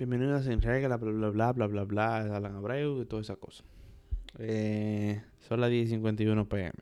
Bienvenidos 0.00 0.40
a 0.40 0.50
Sin 0.50 0.62
Regla, 0.62 0.96
bla 0.96 1.10
bla 1.12 1.28
bla 1.28 1.52
bla 1.52 1.66
bla 1.66 1.84
bla, 1.84 2.16
Alan 2.34 2.56
Abreu 2.56 3.02
y 3.02 3.04
toda 3.04 3.20
esa 3.20 3.36
cosa. 3.36 3.64
Eh, 4.38 5.20
son 5.46 5.60
las 5.60 5.70
10.51 5.70 6.48
pm. 6.48 6.72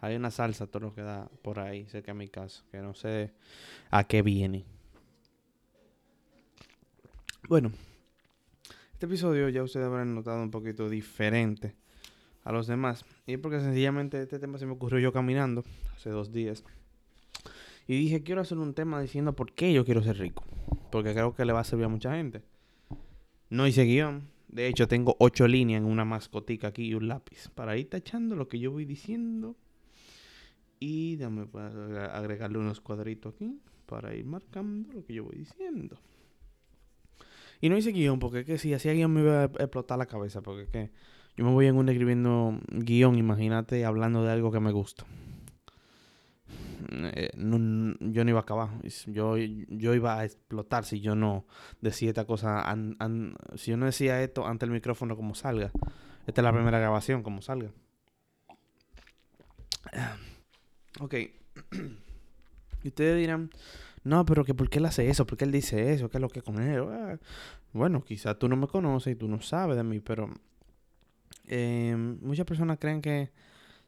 Hay 0.00 0.16
una 0.16 0.32
salsa, 0.32 0.66
todo 0.66 0.86
lo 0.86 0.92
que 0.92 1.02
da 1.02 1.30
por 1.42 1.60
ahí, 1.60 1.86
cerca 1.86 2.10
de 2.10 2.18
mi 2.18 2.26
casa, 2.26 2.64
que 2.72 2.78
no 2.78 2.94
sé 2.94 3.32
a 3.92 4.02
qué 4.02 4.22
viene. 4.22 4.64
Bueno, 7.48 7.70
este 8.92 9.06
episodio 9.06 9.48
ya 9.50 9.62
ustedes 9.62 9.86
habrán 9.86 10.16
notado 10.16 10.42
un 10.42 10.50
poquito 10.50 10.88
diferente 10.88 11.76
a 12.42 12.50
los 12.50 12.66
demás. 12.66 13.04
Y 13.24 13.34
es 13.34 13.38
porque 13.38 13.60
sencillamente 13.60 14.20
este 14.20 14.40
tema 14.40 14.58
se 14.58 14.66
me 14.66 14.72
ocurrió 14.72 14.98
yo 14.98 15.12
caminando 15.12 15.62
hace 15.94 16.10
dos 16.10 16.32
días. 16.32 16.64
Y 17.86 17.98
dije, 17.98 18.22
quiero 18.22 18.40
hacer 18.40 18.58
un 18.58 18.74
tema 18.74 19.00
diciendo 19.00 19.34
por 19.34 19.52
qué 19.52 19.72
yo 19.72 19.84
quiero 19.84 20.02
ser 20.02 20.18
rico. 20.18 20.44
Porque 20.90 21.12
creo 21.12 21.34
que 21.34 21.44
le 21.44 21.52
va 21.52 21.60
a 21.60 21.64
servir 21.64 21.86
a 21.86 21.88
mucha 21.88 22.14
gente. 22.14 22.42
No 23.50 23.66
hice 23.66 23.84
guion. 23.84 24.28
De 24.48 24.68
hecho, 24.68 24.88
tengo 24.88 25.16
ocho 25.18 25.48
líneas 25.48 25.82
en 25.82 25.86
una 25.86 26.04
mascotica 26.04 26.68
aquí 26.68 26.84
y 26.84 26.94
un 26.94 27.08
lápiz. 27.08 27.48
Para 27.54 27.76
ir 27.76 27.90
tachando 27.90 28.36
lo 28.36 28.48
que 28.48 28.58
yo 28.58 28.70
voy 28.70 28.84
diciendo. 28.84 29.56
Y 30.78 31.16
déjame 31.16 31.46
pues, 31.46 31.64
agregarle 32.12 32.58
unos 32.58 32.80
cuadritos 32.80 33.34
aquí. 33.34 33.60
Para 33.86 34.14
ir 34.14 34.24
marcando 34.24 34.92
lo 34.94 35.04
que 35.04 35.14
yo 35.14 35.24
voy 35.24 35.36
diciendo. 35.36 35.98
Y 37.60 37.68
no 37.68 37.76
hice 37.76 37.92
guion 37.92 38.18
porque 38.18 38.40
es 38.40 38.46
que 38.46 38.58
si 38.58 38.72
hacía 38.72 38.92
guion 38.92 39.12
me 39.12 39.20
iba 39.20 39.42
a 39.42 39.44
explotar 39.44 39.98
la 39.98 40.06
cabeza. 40.06 40.40
Porque 40.40 40.62
es 40.62 40.68
que 40.68 40.90
yo 41.36 41.44
me 41.44 41.52
voy 41.52 41.66
en 41.66 41.76
un 41.76 41.88
escribiendo 41.88 42.58
guion, 42.68 43.18
imagínate, 43.18 43.84
hablando 43.84 44.22
de 44.22 44.32
algo 44.32 44.52
que 44.52 44.60
me 44.60 44.72
gusta. 44.72 45.04
Eh, 46.90 47.30
yo 47.36 48.24
no 48.24 48.30
iba 48.30 48.38
a 48.38 48.42
acabar. 48.42 48.70
Yo, 49.06 49.36
yo 49.36 49.94
iba 49.94 50.18
a 50.18 50.24
explotar 50.24 50.84
si 50.84 51.00
yo 51.00 51.14
no 51.14 51.46
decía 51.80 52.08
esta 52.08 52.24
cosa. 52.24 52.64
si 53.56 53.70
yo 53.70 53.76
no 53.76 53.86
decía 53.86 54.22
esto 54.22 54.46
ante 54.46 54.64
el 54.64 54.70
micrófono 54.70 55.16
como 55.16 55.34
salga. 55.34 55.70
Esta 56.26 56.40
es 56.40 56.44
la 56.44 56.52
primera 56.52 56.78
grabación 56.78 57.22
como 57.22 57.42
salga. 57.42 57.70
Ok. 61.00 61.14
y 62.82 62.88
ustedes 62.88 63.18
dirán, 63.18 63.50
no, 64.02 64.24
pero 64.24 64.44
que 64.44 64.54
¿por 64.54 64.68
qué 64.68 64.78
él 64.78 64.86
hace 64.86 65.08
eso? 65.08 65.26
¿Por 65.26 65.38
qué 65.38 65.44
él 65.44 65.52
dice 65.52 65.92
eso? 65.92 66.08
¿Qué 66.08 66.18
es 66.18 66.22
lo 66.22 66.28
que 66.28 66.42
con 66.42 66.60
él? 66.60 66.84
Ah, 66.88 67.18
bueno, 67.72 68.04
quizás 68.04 68.38
tú 68.38 68.48
no 68.48 68.56
me 68.56 68.66
conoces 68.68 69.14
y 69.14 69.16
tú 69.16 69.28
no 69.28 69.40
sabes 69.40 69.76
de 69.76 69.82
mí, 69.82 70.00
pero 70.00 70.30
eh, 71.46 71.94
muchas 71.96 72.46
personas 72.46 72.78
creen 72.78 73.02
que 73.02 73.30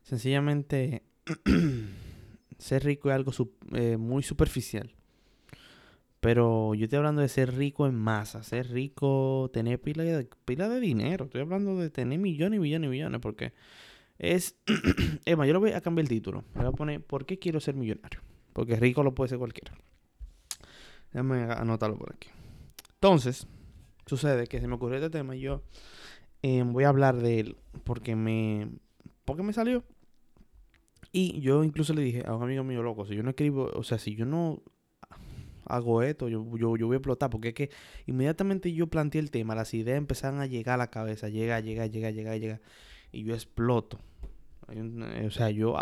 sencillamente 0.02 1.02
ser 2.58 2.84
rico 2.84 3.10
es 3.10 3.14
algo 3.14 3.32
eh, 3.72 3.96
muy 3.96 4.22
superficial. 4.22 4.94
Pero 6.20 6.74
yo 6.74 6.84
estoy 6.84 6.96
hablando 6.96 7.22
de 7.22 7.28
ser 7.28 7.54
rico 7.54 7.86
en 7.86 7.94
masa, 7.94 8.42
ser 8.42 8.70
rico, 8.70 9.50
tener 9.52 9.80
pila 9.80 10.02
de, 10.02 10.28
pila 10.44 10.68
de 10.68 10.80
dinero. 10.80 11.26
Estoy 11.26 11.42
hablando 11.42 11.76
de 11.78 11.90
tener 11.90 12.18
millones 12.18 12.56
y 12.56 12.60
millones 12.60 12.88
y 12.88 12.90
millones. 12.90 13.20
Porque 13.20 13.52
es. 14.18 14.56
Emma, 15.24 15.46
yo 15.46 15.52
lo 15.52 15.60
voy 15.60 15.72
a 15.72 15.80
cambiar 15.80 16.04
el 16.04 16.08
título. 16.08 16.42
Me 16.54 16.62
voy 16.62 16.70
a 16.70 16.72
poner 16.72 17.04
¿Por 17.04 17.26
qué 17.26 17.38
quiero 17.38 17.60
ser 17.60 17.74
millonario? 17.74 18.20
Porque 18.52 18.76
rico 18.76 19.02
lo 19.02 19.14
puede 19.14 19.28
ser 19.28 19.38
cualquiera. 19.38 19.72
Déjame 21.12 21.44
anotarlo 21.44 21.96
por 21.96 22.14
aquí. 22.14 22.28
Entonces, 22.94 23.46
sucede 24.06 24.46
que 24.46 24.60
se 24.60 24.66
me 24.66 24.74
ocurrió 24.74 24.96
este 24.96 25.10
tema 25.10 25.36
y 25.36 25.40
yo 25.40 25.62
eh, 26.42 26.62
voy 26.64 26.84
a 26.84 26.88
hablar 26.88 27.16
de 27.16 27.40
él 27.40 27.56
porque 27.84 28.16
me. 28.16 28.68
Porque 29.24 29.42
me 29.42 29.52
salió. 29.52 29.84
Y 31.16 31.40
yo 31.40 31.64
incluso 31.64 31.94
le 31.94 32.02
dije 32.02 32.24
a 32.26 32.34
un 32.34 32.42
amigo 32.42 32.62
mío, 32.62 32.82
loco, 32.82 33.06
si 33.06 33.14
yo 33.14 33.22
no 33.22 33.30
escribo, 33.30 33.70
o 33.72 33.82
sea, 33.82 33.96
si 33.96 34.14
yo 34.14 34.26
no 34.26 34.62
hago 35.64 36.02
esto, 36.02 36.28
yo, 36.28 36.44
yo, 36.58 36.86
voy 36.86 36.92
a 36.92 36.98
explotar, 36.98 37.30
porque 37.30 37.48
es 37.48 37.54
que 37.54 37.70
inmediatamente 38.04 38.70
yo 38.74 38.88
planteé 38.88 39.22
el 39.22 39.30
tema, 39.30 39.54
las 39.54 39.72
ideas 39.72 39.96
empezaron 39.96 40.40
a 40.40 40.46
llegar 40.46 40.74
a 40.74 40.76
la 40.76 40.90
cabeza, 40.90 41.30
llega, 41.30 41.58
llega, 41.60 41.86
llega, 41.86 42.10
llega, 42.10 42.36
llega, 42.36 42.60
y 43.12 43.24
yo 43.24 43.32
exploto. 43.32 43.98
O 45.26 45.30
sea, 45.30 45.48
yo 45.48 45.78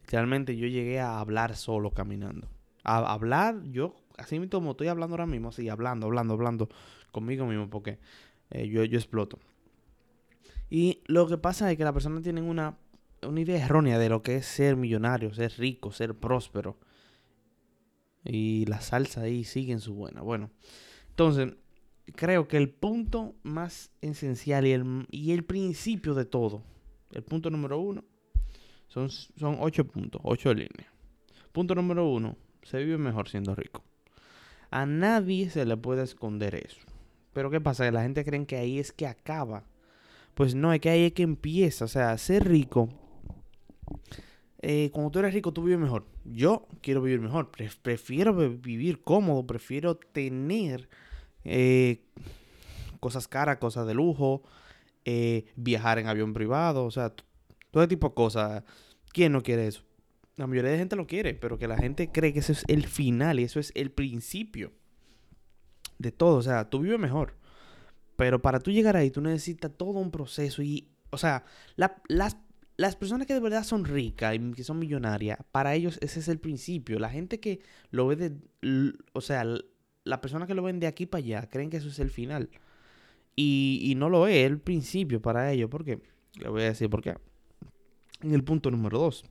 literalmente 0.00 0.56
yo 0.56 0.66
llegué 0.66 0.98
a 0.98 1.20
hablar 1.20 1.54
solo 1.54 1.92
caminando. 1.92 2.48
A 2.82 3.12
hablar, 3.12 3.62
yo 3.70 3.94
así 4.18 4.40
mismo 4.40 4.58
como 4.58 4.72
estoy 4.72 4.88
hablando 4.88 5.14
ahora 5.14 5.26
mismo, 5.26 5.50
así, 5.50 5.68
hablando, 5.68 6.06
hablando, 6.06 6.34
hablando 6.34 6.68
conmigo 7.12 7.46
mismo, 7.46 7.70
porque 7.70 8.00
eh, 8.50 8.66
yo, 8.66 8.82
yo 8.82 8.98
exploto. 8.98 9.38
Y 10.68 11.04
lo 11.06 11.28
que 11.28 11.38
pasa 11.38 11.70
es 11.70 11.78
que 11.78 11.84
las 11.84 11.92
personas 11.92 12.22
tienen 12.22 12.42
una 12.42 12.76
una 13.26 13.40
idea 13.40 13.64
errónea 13.64 13.98
de 13.98 14.08
lo 14.08 14.22
que 14.22 14.36
es 14.36 14.46
ser 14.46 14.76
millonario, 14.76 15.32
ser 15.34 15.52
rico, 15.58 15.92
ser 15.92 16.14
próspero. 16.14 16.78
Y 18.24 18.64
la 18.66 18.80
salsa 18.80 19.22
ahí 19.22 19.44
sigue 19.44 19.72
en 19.72 19.80
su 19.80 19.94
buena. 19.94 20.22
Bueno, 20.22 20.50
entonces, 21.10 21.54
creo 22.14 22.48
que 22.48 22.56
el 22.56 22.70
punto 22.70 23.34
más 23.42 23.90
esencial 24.00 24.66
y 24.66 24.72
el, 24.72 25.06
y 25.10 25.32
el 25.32 25.44
principio 25.44 26.14
de 26.14 26.24
todo, 26.24 26.62
el 27.12 27.22
punto 27.22 27.50
número 27.50 27.78
uno, 27.78 28.04
son, 28.88 29.10
son 29.10 29.58
ocho 29.60 29.86
puntos, 29.86 30.20
ocho 30.24 30.52
líneas. 30.52 30.90
Punto 31.52 31.74
número 31.74 32.08
uno, 32.08 32.36
se 32.62 32.78
vive 32.78 32.98
mejor 32.98 33.28
siendo 33.28 33.54
rico. 33.54 33.84
A 34.70 34.86
nadie 34.86 35.50
se 35.50 35.64
le 35.64 35.76
puede 35.76 36.02
esconder 36.02 36.54
eso. 36.54 36.80
Pero 37.32 37.50
¿qué 37.50 37.60
pasa? 37.60 37.84
Que 37.84 37.92
la 37.92 38.02
gente 38.02 38.24
cree 38.24 38.46
que 38.46 38.56
ahí 38.56 38.78
es 38.78 38.92
que 38.92 39.06
acaba. 39.06 39.64
Pues 40.34 40.54
no, 40.54 40.72
es 40.72 40.80
que 40.80 40.90
ahí 40.90 41.04
es 41.04 41.12
que 41.12 41.22
empieza. 41.22 41.84
O 41.84 41.88
sea, 41.88 42.16
ser 42.18 42.48
rico 42.48 42.88
eh, 44.66 44.90
cuando 44.92 45.10
tú 45.10 45.18
eres 45.18 45.34
rico, 45.34 45.52
tú 45.52 45.62
vives 45.62 45.78
mejor. 45.78 46.06
Yo 46.24 46.66
quiero 46.80 47.02
vivir 47.02 47.20
mejor. 47.20 47.50
prefiero 47.82 48.32
vivir 48.34 49.02
cómodo. 49.02 49.46
Prefiero 49.46 49.96
tener 49.96 50.88
eh, 51.44 52.02
cosas 52.98 53.28
caras, 53.28 53.58
cosas 53.58 53.86
de 53.86 53.92
lujo. 53.92 54.42
Eh, 55.04 55.44
viajar 55.54 55.98
en 55.98 56.06
avión 56.06 56.32
privado. 56.32 56.86
O 56.86 56.90
sea, 56.90 57.12
todo 57.70 57.86
tipo 57.86 58.08
de 58.08 58.14
cosas. 58.14 58.64
¿Quién 59.12 59.32
no 59.32 59.42
quiere 59.42 59.66
eso? 59.66 59.82
La 60.36 60.46
mayoría 60.46 60.70
de 60.70 60.78
gente 60.78 60.96
lo 60.96 61.06
quiere, 61.06 61.34
pero 61.34 61.58
que 61.58 61.68
la 61.68 61.76
gente 61.76 62.10
cree 62.10 62.32
que 62.32 62.38
eso 62.38 62.52
es 62.52 62.64
el 62.66 62.86
final 62.86 63.38
y 63.40 63.44
eso 63.44 63.60
es 63.60 63.70
el 63.74 63.90
principio 63.90 64.72
de 65.98 66.10
todo. 66.10 66.38
O 66.38 66.42
sea, 66.42 66.70
tú 66.70 66.80
vives 66.80 66.98
mejor. 66.98 67.34
Pero 68.16 68.40
para 68.40 68.60
tú 68.60 68.70
llegar 68.70 68.96
ahí, 68.96 69.10
tú 69.10 69.20
necesitas 69.20 69.70
todo 69.76 69.90
un 69.90 70.10
proceso 70.10 70.62
y, 70.62 70.88
o 71.10 71.18
sea, 71.18 71.44
las 71.76 72.36
las 72.76 72.96
personas 72.96 73.26
que 73.26 73.34
de 73.34 73.40
verdad 73.40 73.64
son 73.64 73.84
ricas 73.84 74.34
y 74.34 74.52
que 74.52 74.64
son 74.64 74.78
millonarias, 74.78 75.38
para 75.52 75.74
ellos 75.74 75.98
ese 76.00 76.20
es 76.20 76.28
el 76.28 76.38
principio. 76.38 76.98
La 76.98 77.08
gente 77.08 77.40
que 77.40 77.60
lo 77.90 78.06
ve 78.06 78.16
de... 78.16 78.92
O 79.12 79.20
sea, 79.20 79.44
las 80.04 80.18
personas 80.18 80.48
que 80.48 80.54
lo 80.54 80.62
ven 80.62 80.80
de 80.80 80.86
aquí 80.86 81.06
para 81.06 81.24
allá 81.24 81.48
creen 81.48 81.70
que 81.70 81.76
eso 81.76 81.88
es 81.88 81.98
el 81.98 82.10
final. 82.10 82.50
Y, 83.36 83.94
no 83.96 84.08
lo 84.08 84.26
es, 84.26 84.46
el 84.46 84.58
principio 84.58 85.20
para 85.20 85.52
ellos. 85.52 85.70
¿Por 85.70 85.84
qué? 85.84 86.00
Le 86.38 86.48
voy 86.48 86.62
a 86.62 86.66
decir 86.66 86.88
por 86.90 87.02
qué. 87.02 87.16
En 88.22 88.32
el 88.32 88.44
punto 88.44 88.70
número 88.70 88.98
dos. 88.98 89.24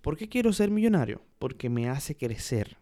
¿Por 0.00 0.16
qué 0.16 0.28
quiero 0.28 0.52
ser 0.52 0.70
millonario? 0.70 1.22
Porque 1.38 1.68
me 1.68 1.88
hace 1.88 2.16
crecer. 2.16 2.78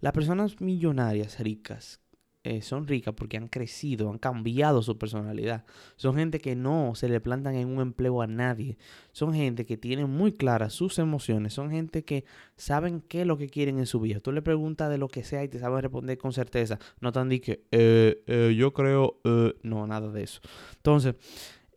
Las 0.00 0.12
personas 0.12 0.60
millonarias, 0.60 1.38
ricas, 1.40 2.00
eh, 2.48 2.62
son 2.62 2.86
ricas 2.86 3.12
porque 3.14 3.36
han 3.36 3.48
crecido, 3.48 4.08
han 4.08 4.16
cambiado 4.16 4.80
su 4.80 4.96
personalidad. 4.96 5.66
Son 5.96 6.16
gente 6.16 6.40
que 6.40 6.56
no 6.56 6.94
se 6.94 7.06
le 7.10 7.20
plantan 7.20 7.54
en 7.56 7.68
un 7.68 7.82
empleo 7.82 8.22
a 8.22 8.26
nadie. 8.26 8.78
Son 9.12 9.34
gente 9.34 9.66
que 9.66 9.76
tienen 9.76 10.08
muy 10.08 10.32
claras 10.32 10.72
sus 10.72 10.98
emociones. 10.98 11.52
Son 11.52 11.70
gente 11.70 12.06
que 12.06 12.24
saben 12.56 13.02
qué 13.02 13.20
es 13.20 13.26
lo 13.26 13.36
que 13.36 13.50
quieren 13.50 13.78
en 13.78 13.84
su 13.84 14.00
vida. 14.00 14.20
Tú 14.20 14.32
le 14.32 14.40
preguntas 14.40 14.88
de 14.88 14.96
lo 14.96 15.08
que 15.08 15.24
sea 15.24 15.44
y 15.44 15.48
te 15.48 15.58
saben 15.58 15.82
responder 15.82 16.16
con 16.16 16.32
certeza. 16.32 16.78
No 17.02 17.12
te 17.12 17.18
han 17.18 17.28
dicho 17.28 17.52
que 17.52 17.64
eh, 17.70 18.24
eh, 18.26 18.54
yo 18.56 18.72
creo, 18.72 19.20
no, 19.62 19.86
nada 19.86 20.10
de 20.10 20.22
eso. 20.22 20.40
Entonces, 20.76 21.16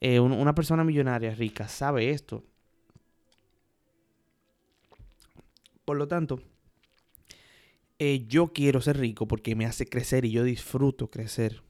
una 0.01 0.55
persona 0.55 0.85
millonaria, 0.85 1.35
rica, 1.35 1.67
sabe 1.67 2.11
esto. 2.11 2.45
Por 5.83 5.97
lo 5.97 6.07
tanto, 6.07 6.39
eh, 8.03 8.25
yo 8.27 8.51
quiero 8.51 8.81
ser 8.81 8.97
rico 8.97 9.27
porque 9.27 9.55
me 9.55 9.67
hace 9.67 9.85
crecer 9.85 10.25
y 10.25 10.31
yo 10.31 10.43
disfruto 10.43 11.11
crecer. 11.11 11.61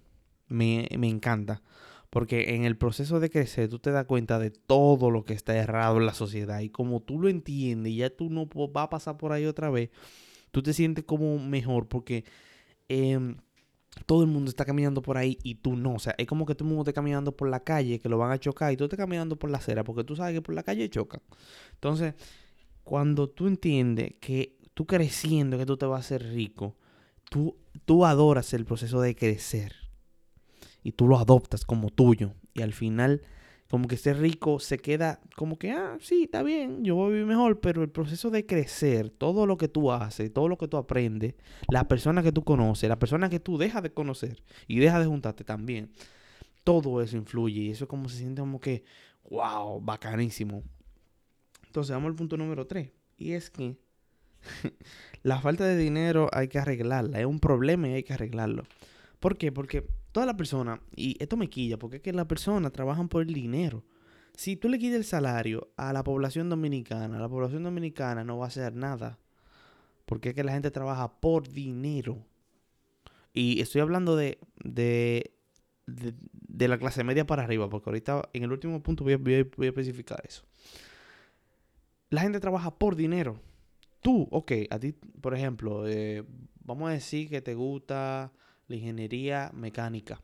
Me, 0.47 0.88
encanta. 0.89 1.61
Porque 2.09 2.56
en 2.56 2.63
el 2.63 2.77
proceso 2.77 3.19
de 3.19 3.29
crecer 3.29 3.67
tú 3.67 3.79
te 3.79 3.91
das 3.91 4.06
cuenta 4.06 4.39
de 4.39 4.50
todo 4.50 5.11
lo 5.11 5.25
que 5.25 5.33
está 5.33 5.57
errado 5.57 5.97
en 5.97 6.06
la 6.06 6.13
sociedad. 6.13 6.61
Y 6.61 6.69
como 6.69 7.01
tú 7.01 7.19
lo 7.19 7.27
entiendes 7.27 7.91
y 7.91 7.97
ya 7.97 8.09
tú 8.09 8.29
no 8.29 8.45
vas 8.45 8.85
a 8.85 8.89
pasar 8.89 9.17
por 9.17 9.33
ahí 9.33 9.45
otra 9.45 9.69
vez, 9.69 9.89
tú 10.51 10.63
te 10.63 10.71
sientes 10.71 11.03
como 11.03 11.38
mejor 11.38 11.89
porque 11.89 12.23
em, 12.88 13.35
todo 14.06 14.21
el 14.23 14.29
mundo 14.29 14.50
está 14.50 14.63
caminando 14.63 15.01
por 15.01 15.17
ahí 15.17 15.38
y 15.44 15.56
tú 15.56 15.75
no. 15.75 15.95
O 15.95 16.00
sea, 16.00 16.15
es 16.17 16.27
como 16.27 16.45
que 16.45 16.56
todo 16.56 16.63
el 16.65 16.69
mundo 16.69 16.89
está 16.89 16.94
caminando 16.94 17.35
por 17.35 17.50
la 17.50 17.59
calle, 17.61 18.00
que 18.00 18.07
lo 18.07 18.17
van 18.17 18.31
a 18.31 18.39
chocar 18.39 18.71
y 18.71 18.77
tú 18.77 18.85
estás 18.85 18.97
caminando 18.97 19.35
por 19.38 19.50
la 19.50 19.57
acera 19.57 19.83
porque 19.83 20.06
tú 20.06 20.15
sabes 20.15 20.33
que 20.33 20.41
por 20.41 20.56
la 20.56 20.63
calle 20.63 20.89
chocan. 20.89 21.21
Entonces, 21.73 22.13
cuando 22.85 23.29
tú 23.29 23.47
entiendes 23.47 24.13
que 24.21 24.60
tú 24.73 24.85
creciendo, 24.85 25.57
que 25.57 25.65
tú 25.65 25.77
te 25.77 25.85
vas 25.85 25.97
a 25.97 26.06
hacer 26.06 26.33
rico, 26.33 26.75
tú, 27.29 27.57
tú 27.85 28.06
adoras 28.06 28.53
el 28.53 28.65
proceso 28.65 29.01
de 29.01 29.15
crecer 29.15 29.75
y 30.83 30.94
tú 30.94 31.07
lo 31.07 31.18
adoptas 31.18 31.65
como 31.65 31.89
tuyo 31.89 32.33
y 32.53 32.62
al 32.62 32.73
final 32.73 33.21
como 33.69 33.88
que 33.88 33.95
ser 33.95 34.19
rico 34.19 34.59
se 34.59 34.79
queda 34.79 35.21
como 35.38 35.57
que, 35.57 35.71
ah, 35.71 35.97
sí, 36.01 36.23
está 36.23 36.44
bien, 36.44 36.83
yo 36.83 36.95
voy 36.95 37.06
a 37.06 37.09
vivir 37.12 37.25
mejor, 37.25 37.62
pero 37.62 37.83
el 37.83 37.89
proceso 37.89 38.29
de 38.29 38.45
crecer, 38.45 39.09
todo 39.09 39.45
lo 39.45 39.56
que 39.57 39.69
tú 39.69 39.94
haces, 39.94 40.33
todo 40.33 40.50
lo 40.50 40.57
que 40.57 40.68
tú 40.68 40.75
aprendes, 40.75 41.35
la 41.69 41.88
persona 41.88 42.21
que 42.21 42.33
tú 42.33 42.44
conoces, 42.44 42.89
la 42.89 43.00
persona 43.00 43.29
que 43.29 43.39
tú 43.39 43.57
dejas 43.57 43.81
de 43.81 43.94
conocer 43.94 44.44
y 44.68 44.79
dejas 44.79 45.00
de 45.00 45.06
juntarte 45.06 45.45
también, 45.45 45.89
todo 46.65 47.01
eso 47.01 47.15
influye 47.15 47.62
y 47.62 47.71
eso 47.71 47.85
es 47.85 47.89
como 47.89 48.09
se 48.09 48.18
siente 48.18 48.41
como 48.41 48.59
que, 48.59 48.83
wow, 49.29 49.79
bacanísimo. 49.79 50.63
Entonces 51.65 51.95
vamos 51.95 52.09
al 52.09 52.15
punto 52.15 52.35
número 52.35 52.68
3 52.68 52.91
y 53.18 53.31
es 53.31 53.50
que 53.50 53.77
la 55.23 55.39
falta 55.39 55.65
de 55.65 55.77
dinero 55.77 56.29
hay 56.33 56.47
que 56.47 56.59
arreglarla, 56.59 57.19
es 57.19 57.25
un 57.25 57.39
problema 57.39 57.88
y 57.89 57.93
hay 57.93 58.03
que 58.03 58.13
arreglarlo. 58.13 58.63
¿Por 59.19 59.38
qué? 59.38 59.51
Porque 59.51 59.88
toda 60.11 60.25
la 60.25 60.35
persona, 60.35 60.81
y 60.95 61.15
esto 61.21 61.38
me 61.38 61.49
quilla, 61.49 61.77
porque 61.77 61.97
es 61.97 62.01
que 62.01 62.13
las 62.13 62.25
personas 62.25 62.71
trabajan 62.71 63.07
por 63.07 63.21
el 63.21 63.33
dinero. 63.33 63.83
Si 64.35 64.55
tú 64.55 64.69
le 64.69 64.79
quitas 64.79 64.95
el 64.95 65.05
salario 65.05 65.69
a 65.77 65.93
la 65.93 66.03
población 66.03 66.49
dominicana, 66.49 67.19
la 67.19 67.29
población 67.29 67.63
dominicana 67.63 68.23
no 68.23 68.38
va 68.38 68.45
a 68.45 68.47
hacer 68.47 68.75
nada. 68.75 69.19
Porque 70.05 70.29
es 70.29 70.35
que 70.35 70.44
la 70.44 70.53
gente 70.53 70.71
trabaja 70.71 71.19
por 71.19 71.47
dinero. 71.47 72.25
Y 73.33 73.61
estoy 73.61 73.81
hablando 73.81 74.15
de, 74.15 74.39
de, 74.63 75.31
de, 75.85 76.67
la 76.67 76.77
clase 76.77 77.03
media 77.03 77.25
para 77.25 77.44
arriba, 77.44 77.69
porque 77.69 77.89
ahorita 77.89 78.29
en 78.33 78.44
el 78.44 78.51
último 78.51 78.81
punto 78.81 79.03
voy 79.03 79.13
a, 79.13 79.17
voy 79.17 79.35
a 79.35 79.69
especificar 79.69 80.21
eso. 80.25 80.44
La 82.09 82.21
gente 82.21 82.39
trabaja 82.39 82.71
por 82.71 82.95
dinero. 82.95 83.39
Tú, 84.01 84.27
ok, 84.31 84.51
a 84.69 84.80
ti, 84.80 84.94
por 84.94 85.36
ejemplo, 85.36 85.88
eh, 85.88 86.24
vamos 86.63 86.89
a 86.89 86.94
decir 86.94 87.30
que 87.30 87.42
te 87.42 87.53
gusta 87.53 88.31
la 88.68 88.75
ingeniería 88.75 89.51
mecánica. 89.53 90.21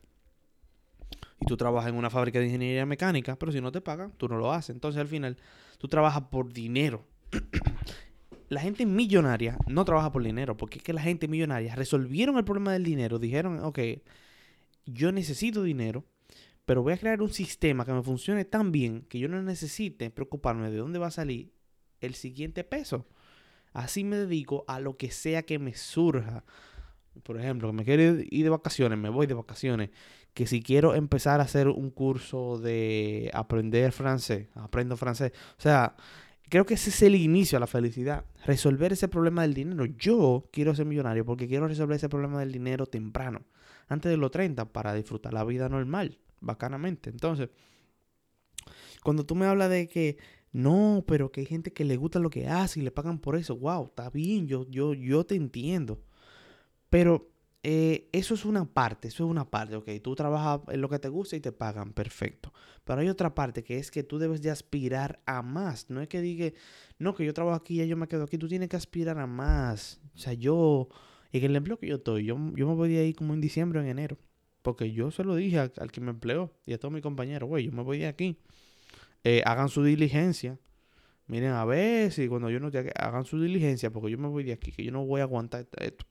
Y 1.40 1.46
tú 1.46 1.56
trabajas 1.56 1.90
en 1.90 1.96
una 1.96 2.10
fábrica 2.10 2.40
de 2.40 2.46
ingeniería 2.46 2.84
mecánica, 2.86 3.36
pero 3.36 3.52
si 3.52 3.60
no 3.60 3.70
te 3.70 3.80
pagan, 3.80 4.12
tú 4.16 4.28
no 4.28 4.36
lo 4.36 4.52
haces. 4.52 4.70
Entonces 4.70 5.00
al 5.00 5.06
final, 5.06 5.36
tú 5.78 5.86
trabajas 5.88 6.24
por 6.30 6.52
dinero. 6.52 7.04
la 8.48 8.60
gente 8.60 8.86
millonaria 8.86 9.56
no 9.66 9.84
trabaja 9.84 10.10
por 10.10 10.22
dinero, 10.22 10.56
porque 10.56 10.78
es 10.78 10.84
que 10.84 10.92
la 10.92 11.02
gente 11.02 11.28
millonaria 11.28 11.74
resolvieron 11.74 12.36
el 12.38 12.44
problema 12.44 12.72
del 12.72 12.84
dinero, 12.84 13.18
dijeron, 13.18 13.60
ok, 13.62 13.78
yo 14.86 15.12
necesito 15.12 15.62
dinero, 15.62 16.04
pero 16.64 16.82
voy 16.82 16.94
a 16.94 16.98
crear 16.98 17.22
un 17.22 17.30
sistema 17.30 17.84
que 17.84 17.92
me 17.92 18.02
funcione 18.02 18.44
tan 18.44 18.72
bien 18.72 19.02
que 19.02 19.18
yo 19.18 19.28
no 19.28 19.40
necesite 19.42 20.10
preocuparme 20.10 20.70
de 20.70 20.78
dónde 20.78 20.98
va 20.98 21.08
a 21.08 21.12
salir 21.12 21.52
el 22.00 22.14
siguiente 22.14 22.64
peso. 22.64 23.06
Así 23.72 24.04
me 24.04 24.16
dedico 24.16 24.64
a 24.68 24.80
lo 24.80 24.96
que 24.96 25.10
sea 25.10 25.42
que 25.42 25.58
me 25.58 25.74
surja. 25.74 26.44
Por 27.22 27.38
ejemplo, 27.38 27.68
que 27.68 27.72
me 27.72 27.84
quiero 27.84 28.20
ir 28.30 28.44
de 28.44 28.50
vacaciones, 28.50 28.98
me 28.98 29.08
voy 29.08 29.26
de 29.26 29.34
vacaciones. 29.34 29.90
Que 30.34 30.46
si 30.46 30.62
quiero 30.62 30.94
empezar 30.94 31.40
a 31.40 31.44
hacer 31.44 31.68
un 31.68 31.90
curso 31.90 32.58
de 32.58 33.30
aprender 33.34 33.92
francés, 33.92 34.48
aprendo 34.54 34.96
francés. 34.96 35.32
O 35.58 35.60
sea, 35.60 35.96
creo 36.48 36.64
que 36.64 36.74
ese 36.74 36.90
es 36.90 37.02
el 37.02 37.14
inicio 37.14 37.56
a 37.56 37.60
la 37.60 37.66
felicidad. 37.66 38.24
Resolver 38.46 38.92
ese 38.92 39.08
problema 39.08 39.42
del 39.42 39.54
dinero. 39.54 39.84
Yo 39.86 40.48
quiero 40.52 40.74
ser 40.74 40.86
millonario 40.86 41.24
porque 41.24 41.48
quiero 41.48 41.66
resolver 41.66 41.96
ese 41.96 42.08
problema 42.08 42.38
del 42.40 42.52
dinero 42.52 42.86
temprano. 42.86 43.44
Antes 43.88 44.10
de 44.10 44.16
los 44.16 44.30
30 44.30 44.66
para 44.66 44.94
disfrutar 44.94 45.32
la 45.32 45.44
vida 45.44 45.68
normal, 45.68 46.18
bacanamente. 46.40 47.10
Entonces, 47.10 47.48
cuando 49.02 49.24
tú 49.24 49.34
me 49.34 49.46
hablas 49.46 49.70
de 49.70 49.88
que 49.88 50.18
no, 50.52 51.04
pero 51.06 51.30
que 51.30 51.40
hay 51.40 51.46
gente 51.46 51.72
que 51.72 51.84
le 51.84 51.96
gusta 51.96 52.18
lo 52.18 52.30
que 52.30 52.48
hace 52.48 52.80
y 52.80 52.82
le 52.82 52.90
pagan 52.90 53.18
por 53.18 53.36
eso. 53.36 53.56
Wow, 53.56 53.86
está 53.86 54.10
bien, 54.10 54.46
yo, 54.46 54.66
yo, 54.68 54.94
yo 54.94 55.24
te 55.24 55.34
entiendo. 55.34 56.00
Pero 56.90 57.30
eh, 57.62 58.08
eso 58.12 58.34
es 58.34 58.44
una 58.44 58.64
parte, 58.64 59.08
eso 59.08 59.24
es 59.24 59.30
una 59.30 59.50
parte, 59.50 59.76
ok. 59.76 59.88
Tú 60.02 60.14
trabajas 60.14 60.60
en 60.68 60.80
lo 60.80 60.88
que 60.88 60.98
te 60.98 61.08
gusta 61.08 61.36
y 61.36 61.40
te 61.40 61.52
pagan, 61.52 61.92
perfecto. 61.92 62.52
Pero 62.84 63.00
hay 63.00 63.08
otra 63.08 63.34
parte 63.34 63.62
que 63.64 63.78
es 63.78 63.90
que 63.90 64.02
tú 64.02 64.18
debes 64.18 64.42
de 64.42 64.50
aspirar 64.50 65.20
a 65.26 65.42
más. 65.42 65.90
No 65.90 66.00
es 66.00 66.08
que 66.08 66.20
diga, 66.20 66.52
no, 66.98 67.14
que 67.14 67.24
yo 67.24 67.34
trabajo 67.34 67.56
aquí 67.56 67.82
y 67.82 67.86
yo 67.86 67.96
me 67.96 68.08
quedo 68.08 68.24
aquí. 68.24 68.38
Tú 68.38 68.48
tienes 68.48 68.68
que 68.68 68.76
aspirar 68.76 69.18
a 69.18 69.26
más. 69.26 70.00
O 70.14 70.18
sea, 70.18 70.32
yo, 70.32 70.88
en 71.32 71.44
el 71.44 71.56
empleo 71.56 71.78
que 71.78 71.88
yo 71.88 71.96
estoy, 71.96 72.24
yo, 72.24 72.36
yo 72.54 72.68
me 72.68 72.74
voy 72.74 72.90
de 72.90 73.00
ahí 73.00 73.14
como 73.14 73.34
en 73.34 73.40
diciembre 73.40 73.80
o 73.80 73.82
en 73.82 73.88
enero. 73.88 74.16
Porque 74.62 74.92
yo 74.92 75.10
se 75.10 75.24
lo 75.24 75.34
dije 75.36 75.58
al, 75.58 75.72
al 75.78 75.92
que 75.92 76.00
me 76.00 76.10
empleó 76.10 76.52
y 76.66 76.72
a 76.74 76.78
todos 76.78 76.92
mis 76.92 77.02
compañeros, 77.02 77.48
güey, 77.48 77.66
yo 77.66 77.72
me 77.72 77.82
voy 77.82 77.98
de 77.98 78.06
aquí. 78.06 78.38
Eh, 79.24 79.42
hagan 79.44 79.68
su 79.68 79.82
diligencia. 79.82 80.58
Miren, 81.26 81.52
a 81.52 81.64
ver 81.64 82.10
si 82.10 82.26
cuando 82.26 82.48
yo 82.50 82.58
no 82.58 82.70
te 82.70 82.90
hagan 82.96 83.24
su 83.24 83.40
diligencia, 83.40 83.90
porque 83.90 84.10
yo 84.10 84.18
me 84.18 84.28
voy 84.28 84.44
de 84.44 84.52
aquí, 84.52 84.72
que 84.72 84.82
yo 84.82 84.90
no 84.90 85.04
voy 85.04 85.20
a 85.20 85.24
aguantar 85.24 85.66
esto. 85.78 86.06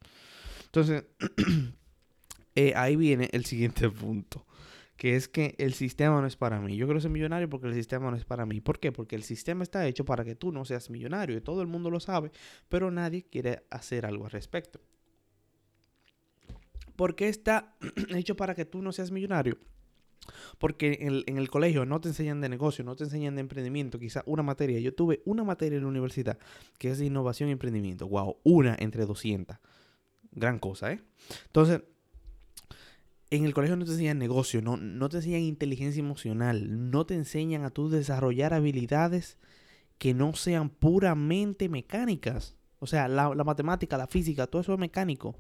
Entonces, 0.66 1.06
eh, 2.56 2.74
ahí 2.76 2.96
viene 2.96 3.30
el 3.32 3.46
siguiente 3.46 3.90
punto, 3.90 4.46
que 4.96 5.16
es 5.16 5.28
que 5.28 5.56
el 5.58 5.74
sistema 5.74 6.22
no 6.22 6.28
es 6.28 6.36
para 6.36 6.60
mí. 6.60 6.76
Yo 6.78 6.86
quiero 6.86 7.02
ser 7.02 7.10
millonario 7.10 7.50
porque 7.50 7.68
el 7.68 7.74
sistema 7.74 8.12
no 8.12 8.18
es 8.18 8.26
para 8.26 8.46
mí. 8.46 8.62
¿Por 8.62 8.80
qué? 8.80 8.92
Porque 8.92 9.16
el 9.16 9.24
sistema 9.24 9.64
está 9.64 9.88
hecho 9.88 10.06
para 10.06 10.24
que 10.24 10.36
tú 10.36 10.52
no 10.52 10.66
seas 10.66 10.92
millonario 10.92 11.36
y 11.38 11.42
todo 11.42 11.62
el 11.62 11.68
mundo 11.68 11.90
lo 11.90 12.00
sabe, 12.00 12.32
pero 12.70 12.92
nadie 12.92 13.24
quiere 13.24 13.64
hacer 13.72 14.06
algo 14.06 14.26
al 14.26 14.32
respecto. 14.32 14.80
¿Por 16.96 17.16
qué 17.16 17.28
está 17.30 17.76
hecho 18.16 18.36
para 18.36 18.54
que 18.54 18.66
tú 18.66 18.84
no 18.84 18.92
seas 18.92 19.10
millonario? 19.10 19.58
Porque 20.58 21.00
en 21.02 21.38
el, 21.38 21.50
colegio 21.50 21.86
no 21.86 22.02
te 22.02 22.10
enseñan 22.10 22.42
de 22.42 22.50
negocio, 22.50 22.84
no 22.84 22.96
te 22.96 23.06
enseñan 23.06 23.36
de 23.36 23.42
emprendimiento, 23.42 24.00
quizá 24.00 24.24
una 24.26 24.44
materia. 24.44 24.80
Yo 24.80 24.94
tuve 24.94 25.22
una 25.26 25.44
materia 25.44 25.78
en 25.78 25.84
la 25.84 25.90
universidad 25.90 26.38
que 26.78 26.92
es 26.92 27.02
innovación 27.02 27.50
y 27.50 27.54
emprendimiento. 27.54 28.08
Wow, 28.08 28.38
una 28.44 28.76
entre 28.80 29.06
200. 29.06 29.58
Gran 30.32 30.60
cosa, 30.60 30.92
¿eh? 30.92 31.02
Entonces, 31.46 31.82
en 33.30 33.46
el 33.46 33.54
colegio 33.54 33.76
no 33.76 33.86
te 33.86 33.92
enseñan 33.92 34.20
negocio, 34.20 34.62
no, 34.62 34.78
no 34.78 35.10
te 35.10 35.18
enseñan 35.18 35.42
inteligencia 35.42 36.00
emocional, 36.00 36.92
no 36.92 37.06
te 37.06 37.16
enseñan 37.16 37.64
a 37.64 37.70
tú 37.70 37.90
desarrollar 37.90 38.54
habilidades 38.54 39.38
que 39.98 40.14
no 40.14 40.34
sean 40.34 40.70
puramente 40.70 41.70
mecánicas. 41.70 42.56
O 42.80 42.88
sea, 42.88 43.08
la 43.08 43.34
matemática, 43.44 43.98
la 43.98 44.08
física, 44.08 44.46
todo 44.48 44.62
eso 44.62 44.74
es 44.74 44.80
mecánico. 44.80 45.40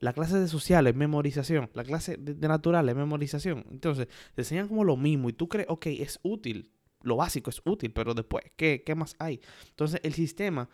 La 0.00 0.12
clase 0.12 0.38
de 0.38 0.48
sociales, 0.48 0.94
memorización. 0.94 1.70
La 1.74 1.84
clase 1.84 2.16
de, 2.16 2.48
naturales, 2.48 2.94
memorización. 2.94 3.64
Entonces, 3.70 4.08
te 4.34 4.42
enseñan 4.42 4.68
como 4.68 4.84
lo 4.84 4.96
mismo 4.96 5.28
y 5.28 5.32
tú 5.32 5.48
crees, 5.48 5.68
ok, 5.68 5.86
es 5.86 6.20
útil. 6.22 6.70
Lo 7.02 7.16
básico 7.16 7.50
es 7.50 7.60
útil, 7.64 7.92
pero 7.92 8.14
después, 8.14 8.44
¿qué, 8.56 8.82
qué 8.84 8.94
más 8.94 9.14
hay? 9.18 9.40
Entonces, 9.70 10.00
el 10.02 10.14
sistema, 10.14 10.68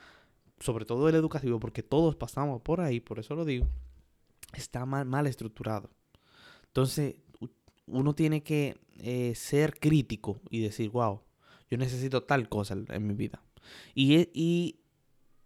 sobre 0.58 0.84
todo 0.84 1.08
el 1.08 1.14
educativo, 1.14 1.58
porque 1.58 1.82
todos 1.82 2.16
pasamos 2.16 2.62
por 2.62 2.80
ahí, 2.80 3.00
por 3.00 3.18
eso 3.18 3.34
lo 3.34 3.44
digo, 3.44 3.68
está 4.54 4.86
mal, 4.86 5.06
mal 5.06 5.26
estructurado. 5.26 5.90
Entonces, 6.66 7.16
uno 7.86 8.14
tiene 8.14 8.42
que 8.42 8.76
eh, 8.98 9.34
ser 9.34 9.78
crítico 9.78 10.40
y 10.50 10.60
decir, 10.60 10.90
wow, 10.90 11.20
yo 11.70 11.78
necesito 11.78 12.22
tal 12.22 12.48
cosa 12.48 12.76
en 12.88 13.06
mi 13.06 13.14
vida. 13.14 13.42
Y, 13.94 14.28
y, 14.32 14.80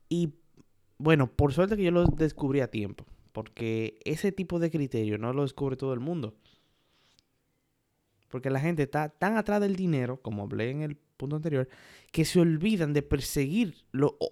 y 0.08 0.34
bueno, 0.98 1.30
por 1.30 1.52
suerte 1.52 1.76
que 1.76 1.84
yo 1.84 1.90
lo 1.90 2.04
descubrí 2.06 2.60
a 2.60 2.70
tiempo. 2.70 3.06
Porque 3.32 3.98
ese 4.04 4.32
tipo 4.32 4.58
de 4.58 4.70
criterio 4.70 5.18
no 5.18 5.32
lo 5.32 5.42
descubre 5.42 5.76
todo 5.76 5.92
el 5.92 6.00
mundo. 6.00 6.34
Porque 8.28 8.50
la 8.50 8.60
gente 8.60 8.82
está 8.82 9.08
tan 9.08 9.36
atrás 9.36 9.60
del 9.60 9.76
dinero, 9.76 10.20
como 10.20 10.42
hablé 10.42 10.70
en 10.70 10.82
el 10.82 10.96
punto 10.96 11.36
anterior, 11.36 11.68
que 12.12 12.24
se 12.24 12.40
olvidan 12.40 12.92
de 12.92 13.02
perseguir 13.02 13.84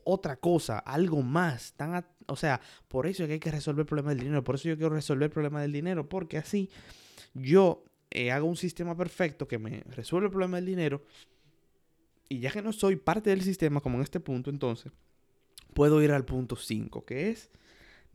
otra 0.05 0.37
cosa, 0.37 0.79
algo 0.79 1.23
más. 1.23 1.73
Tan 1.75 2.05
o 2.27 2.37
sea, 2.37 2.61
por 2.89 3.07
eso 3.07 3.23
es 3.23 3.29
que 3.29 3.35
hay 3.35 3.41
que 3.41 3.51
resolver 3.51 3.83
el 3.83 3.87
problema 3.87 4.11
del 4.11 4.21
dinero. 4.21 4.45
Por 4.45 4.57
eso 4.57 4.69
yo 4.69 4.77
quiero 4.77 4.95
resolver 4.95 5.25
el 5.25 5.33
problema 5.33 5.63
del 5.63 5.73
dinero. 5.73 6.09
Porque 6.09 6.39
así 6.39 6.71
yo 7.35 7.85
eh, 8.11 8.31
hago 8.31 8.47
un 8.47 8.57
sistema 8.57 8.97
perfecto 8.97 9.49
que 9.49 9.59
me 9.59 9.83
resuelve 9.89 10.27
el 10.27 10.33
problema 10.33 10.57
del 10.57 10.67
dinero. 10.67 11.03
Y 12.29 12.41
ya 12.41 12.51
que 12.51 12.63
no 12.63 12.73
soy 12.73 12.97
parte 12.97 13.31
del 13.31 13.43
sistema, 13.43 13.81
como 13.81 13.97
en 13.97 14.03
este 14.03 14.21
punto, 14.21 14.51
entonces, 14.51 14.93
puedo 15.75 16.03
ir 16.03 16.11
al 16.11 16.25
punto 16.25 16.57
5, 16.57 17.05
que 17.05 17.31
es 17.31 17.51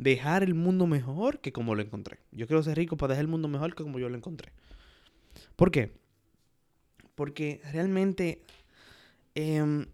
dejar 0.02 0.42
el 0.42 0.56
mundo 0.56 0.88
mejor 0.88 1.40
que 1.42 1.54
como 1.54 1.76
lo 1.76 1.82
encontré. 1.84 2.18
Yo 2.32 2.48
quiero 2.48 2.64
ser 2.64 2.76
rico 2.76 2.98
para 2.98 3.14
dejar 3.14 3.26
el 3.26 3.28
mundo 3.28 3.48
mejor 3.48 3.76
que 3.76 3.84
como 3.84 4.00
yo 4.00 4.10
lo 4.10 4.18
encontré. 4.18 4.52
¿Por 5.56 5.70
qué? 5.70 5.92
Porque 7.14 7.62
realmente 7.72 8.42
em, 9.36 9.86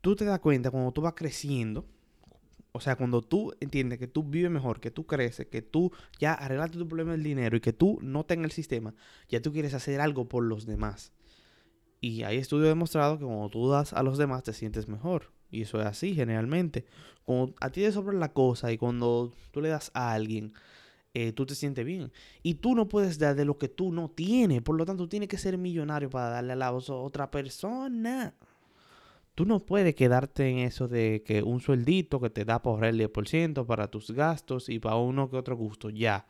tú 0.00 0.16
te 0.16 0.24
das 0.24 0.40
cuenta 0.40 0.72
cuando 0.72 0.90
tú 0.90 1.02
vas 1.02 1.14
creciendo, 1.14 1.86
o 2.72 2.80
sea, 2.80 2.96
cuando 2.96 3.22
tú 3.22 3.54
entiendes 3.60 4.00
que 4.00 4.08
tú 4.08 4.24
vives 4.24 4.50
mejor, 4.50 4.80
que 4.80 4.90
tú 4.90 5.06
creces, 5.06 5.46
que 5.46 5.62
tú 5.62 5.92
ya 6.18 6.34
arreglaste 6.34 6.76
tu 6.76 6.88
problema 6.88 7.12
del 7.12 7.22
dinero 7.22 7.56
y 7.56 7.60
que 7.60 7.72
tú 7.72 8.00
no 8.02 8.24
tengas 8.24 8.46
el 8.46 8.52
sistema, 8.52 8.92
ya 9.28 9.40
tú 9.40 9.52
quieres 9.52 9.72
hacer 9.72 10.00
algo 10.00 10.28
por 10.28 10.42
los 10.42 10.66
demás. 10.66 11.12
Y 12.00 12.24
hay 12.24 12.38
estudios 12.38 12.68
demostrados 12.68 13.20
que 13.20 13.24
cuando 13.24 13.48
tú 13.50 13.70
das 13.70 13.92
a 13.92 14.02
los 14.02 14.18
demás 14.18 14.42
te 14.42 14.52
sientes 14.52 14.88
mejor. 14.88 15.30
Y 15.50 15.62
eso 15.62 15.80
es 15.80 15.86
así 15.86 16.14
generalmente. 16.14 16.84
Cuando 17.24 17.54
a 17.60 17.70
ti 17.70 17.82
te 17.82 17.92
sobra 17.92 18.16
la 18.16 18.32
cosa 18.32 18.72
y 18.72 18.78
cuando 18.78 19.32
tú 19.50 19.60
le 19.60 19.68
das 19.68 19.90
a 19.94 20.12
alguien, 20.12 20.52
eh, 21.14 21.32
tú 21.32 21.46
te 21.46 21.54
sientes 21.54 21.84
bien. 21.84 22.12
Y 22.42 22.54
tú 22.54 22.74
no 22.74 22.88
puedes 22.88 23.18
dar 23.18 23.34
de 23.34 23.44
lo 23.44 23.58
que 23.58 23.68
tú 23.68 23.92
no 23.92 24.10
tienes. 24.10 24.62
Por 24.62 24.76
lo 24.76 24.84
tanto, 24.84 25.04
tú 25.04 25.08
tienes 25.08 25.28
que 25.28 25.38
ser 25.38 25.58
millonario 25.58 26.10
para 26.10 26.28
darle 26.30 26.52
a 26.52 26.72
otra 26.72 27.30
persona. 27.30 28.34
Tú 29.34 29.46
no 29.46 29.60
puedes 29.60 29.94
quedarte 29.94 30.48
en 30.48 30.58
eso 30.58 30.88
de 30.88 31.22
que 31.24 31.42
un 31.42 31.60
sueldito 31.60 32.20
que 32.20 32.30
te 32.30 32.44
da 32.44 32.60
por 32.60 32.84
el 32.84 32.98
10% 32.98 33.66
para 33.66 33.88
tus 33.88 34.10
gastos 34.10 34.68
y 34.68 34.78
para 34.78 34.96
uno 34.96 35.30
que 35.30 35.36
otro 35.36 35.56
gusto. 35.56 35.90
Ya. 35.90 36.26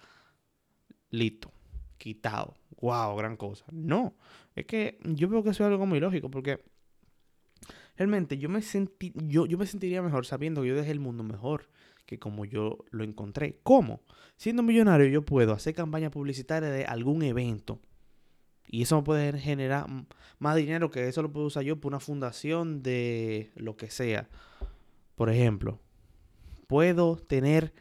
Listo. 1.10 1.50
Quitado. 1.96 2.54
wow, 2.80 3.16
gran 3.16 3.36
cosa. 3.36 3.64
No, 3.72 4.14
es 4.54 4.66
que 4.66 4.98
yo 5.04 5.28
veo 5.28 5.42
que 5.42 5.50
eso 5.50 5.64
es 5.64 5.70
algo 5.70 5.84
muy 5.86 6.00
lógico 6.00 6.30
porque 6.30 6.62
realmente 7.98 8.38
yo 8.38 8.48
me, 8.48 8.62
sentí, 8.62 9.12
yo, 9.16 9.44
yo 9.44 9.58
me 9.58 9.66
sentiría 9.66 10.00
mejor 10.00 10.24
sabiendo 10.24 10.62
que 10.62 10.68
yo 10.68 10.76
dejé 10.76 10.92
el 10.92 11.00
mundo 11.00 11.24
mejor 11.24 11.68
que 12.06 12.18
como 12.18 12.46
yo 12.46 12.78
lo 12.90 13.04
encontré. 13.04 13.58
¿Cómo? 13.62 14.00
Siendo 14.36 14.62
millonario 14.62 15.08
yo 15.08 15.24
puedo 15.24 15.52
hacer 15.52 15.74
campaña 15.74 16.10
publicitaria 16.10 16.70
de 16.70 16.86
algún 16.86 17.22
evento. 17.22 17.80
Y 18.66 18.82
eso 18.82 18.96
me 18.96 19.02
puede 19.02 19.38
generar 19.38 19.86
más 20.38 20.56
dinero 20.56 20.90
que 20.90 21.08
eso 21.08 21.22
lo 21.22 21.32
puedo 21.32 21.46
usar 21.46 21.64
yo 21.64 21.80
por 21.80 21.90
una 21.90 22.00
fundación 22.00 22.82
de 22.82 23.50
lo 23.56 23.76
que 23.76 23.90
sea. 23.90 24.28
Por 25.16 25.28
ejemplo, 25.28 25.80
puedo 26.66 27.16
tener, 27.16 27.74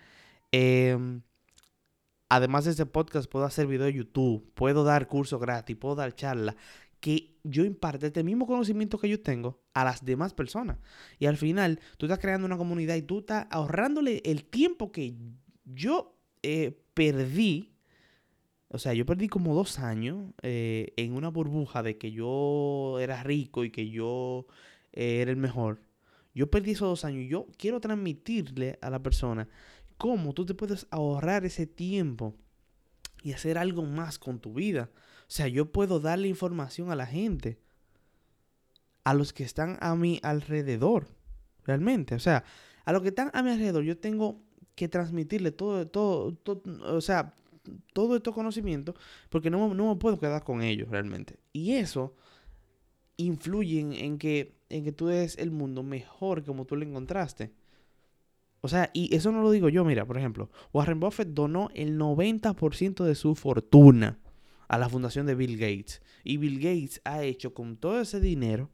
em, 0.52 1.22
además 2.28 2.66
de 2.66 2.72
este 2.72 2.86
podcast, 2.86 3.30
puedo 3.30 3.46
hacer 3.46 3.68
video 3.68 3.86
de 3.86 3.94
YouTube, 3.94 4.52
puedo 4.56 4.84
dar 4.84 5.08
cursos 5.08 5.40
gratis, 5.40 5.78
puedo 5.78 5.96
dar 5.96 6.16
charlas, 6.16 6.56
que 7.00 7.38
yo 7.44 7.64
imparte 7.64 8.08
este 8.08 8.24
mismo 8.24 8.48
conocimiento 8.48 8.98
que 8.98 9.10
yo 9.10 9.22
tengo 9.22 9.62
a 9.82 9.86
las 9.86 10.04
demás 10.04 10.34
personas. 10.34 10.78
Y 11.20 11.28
al 11.28 11.38
final, 11.38 11.80
tú 11.98 12.08
estás 12.08 12.20
creando 12.20 12.46
una 12.46 12.58
comunidad 12.58 12.96
y 12.96 13.04
tú 13.04 13.20
estás 13.20 13.46
ahorrándole 13.52 14.22
el 14.26 14.44
tiempo 14.44 14.92
que 14.92 15.16
yo 15.66 16.18
eh, 16.42 16.80
perdí. 16.94 17.74
O 18.70 18.80
sea, 18.80 18.94
yo 18.94 19.06
perdí 19.06 19.28
como 19.28 19.54
dos 19.54 19.80
años 19.80 20.34
eh, 20.42 20.94
en 20.98 21.14
una 21.14 21.30
burbuja 21.30 21.84
de 21.84 21.98
que 21.98 22.12
yo 22.12 22.98
era 23.00 23.24
rico 23.24 23.64
y 23.64 23.70
que 23.70 23.90
yo 23.90 24.48
eh, 24.94 25.22
era 25.22 25.32
el 25.32 25.38
mejor. 25.38 25.82
Yo 26.34 26.50
perdí 26.50 26.72
esos 26.72 26.90
dos 26.90 27.06
años 27.06 27.24
y 27.24 27.28
yo 27.28 27.48
quiero 27.58 27.80
transmitirle 27.80 28.80
a 28.82 28.90
la 28.90 29.02
persona 29.02 29.48
cómo 29.98 30.34
tú 30.34 30.46
te 30.46 30.54
puedes 30.54 30.88
ahorrar 30.90 31.46
ese 31.46 31.68
tiempo 31.68 32.36
y 33.24 33.34
hacer 33.34 33.58
algo 33.58 33.84
más 33.84 34.18
con 34.18 34.40
tu 34.40 34.54
vida. 34.54 34.90
O 35.22 35.30
sea, 35.32 35.48
yo 35.48 35.72
puedo 35.72 36.00
darle 36.00 36.28
información 36.28 36.92
a 36.92 36.96
la 36.96 37.06
gente, 37.06 37.60
a 39.08 39.14
los 39.14 39.32
que 39.32 39.46
están 39.46 39.78
a 39.80 39.96
mi 39.96 40.20
alrededor, 40.22 41.08
realmente. 41.64 42.14
O 42.14 42.20
sea, 42.20 42.44
a 42.84 42.92
los 42.92 43.02
que 43.02 43.08
están 43.08 43.32
a 43.34 43.42
mi 43.42 43.52
alrededor, 43.52 43.86
yo 43.86 43.98
tengo 43.98 44.44
que 44.76 44.90
transmitirle 44.90 45.52
todo, 45.52 45.88
todo, 45.88 46.34
todo 46.34 46.62
o 46.94 47.00
sea, 47.00 47.34
todo 47.94 48.18
este 48.18 48.34
conocimiento, 48.34 48.96
porque 49.30 49.50
no, 49.50 49.74
no, 49.74 49.94
me 49.94 49.96
puedo 49.96 50.20
quedar 50.20 50.44
con 50.44 50.62
ellos 50.62 50.90
realmente. 50.90 51.40
Y 51.54 51.76
eso 51.76 52.18
influye 53.16 53.80
en, 53.80 54.18
que, 54.18 54.60
en 54.68 54.84
que 54.84 54.92
tú 54.92 55.08
des 55.08 55.38
el 55.38 55.52
mundo 55.52 55.84
mejor 55.84 56.44
como 56.44 56.66
tú 56.66 56.76
lo 56.76 56.84
encontraste. 56.84 57.54
O 58.60 58.68
sea, 58.68 58.92
y 58.94 59.16
eso 59.16 59.32
no 59.32 59.42
lo 59.42 59.52
digo 59.52 59.70
yo, 59.70 59.86
mira, 59.86 60.06
por 60.06 60.18
ejemplo, 60.18 60.50
Warren 60.74 61.00
Buffett 61.00 61.30
donó 61.30 61.70
el 61.76 61.98
90% 61.98 63.06
de 63.06 63.16
su 63.16 63.36
fortuna 63.36 64.20
a 64.68 64.78
la 64.78 64.90
fundación 64.90 65.26
de 65.28 65.36
Bill 65.36 65.58
Gates. 65.58 66.02
Y 66.26 66.36
Bill 66.36 66.60
Gates 66.60 67.00
ha 67.06 67.24
hecho 67.24 67.54
con 67.54 67.78
todo 67.78 68.02
ese 68.02 68.20
dinero, 68.20 68.70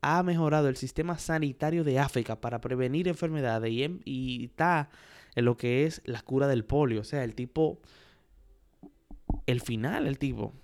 ha 0.00 0.22
mejorado 0.22 0.68
el 0.68 0.76
sistema 0.76 1.18
sanitario 1.18 1.84
de 1.84 1.98
África 1.98 2.40
para 2.40 2.60
prevenir 2.60 3.08
enfermedades 3.08 3.70
y, 3.72 3.82
em, 3.82 4.00
y 4.04 4.44
está 4.46 4.90
en 5.34 5.44
lo 5.44 5.56
que 5.56 5.86
es 5.86 6.02
la 6.04 6.22
cura 6.22 6.46
del 6.48 6.64
polio. 6.64 7.00
O 7.00 7.04
sea, 7.04 7.24
el 7.24 7.34
tipo, 7.34 7.80
el 9.46 9.60
final, 9.60 10.06
el 10.06 10.18
tipo. 10.18 10.54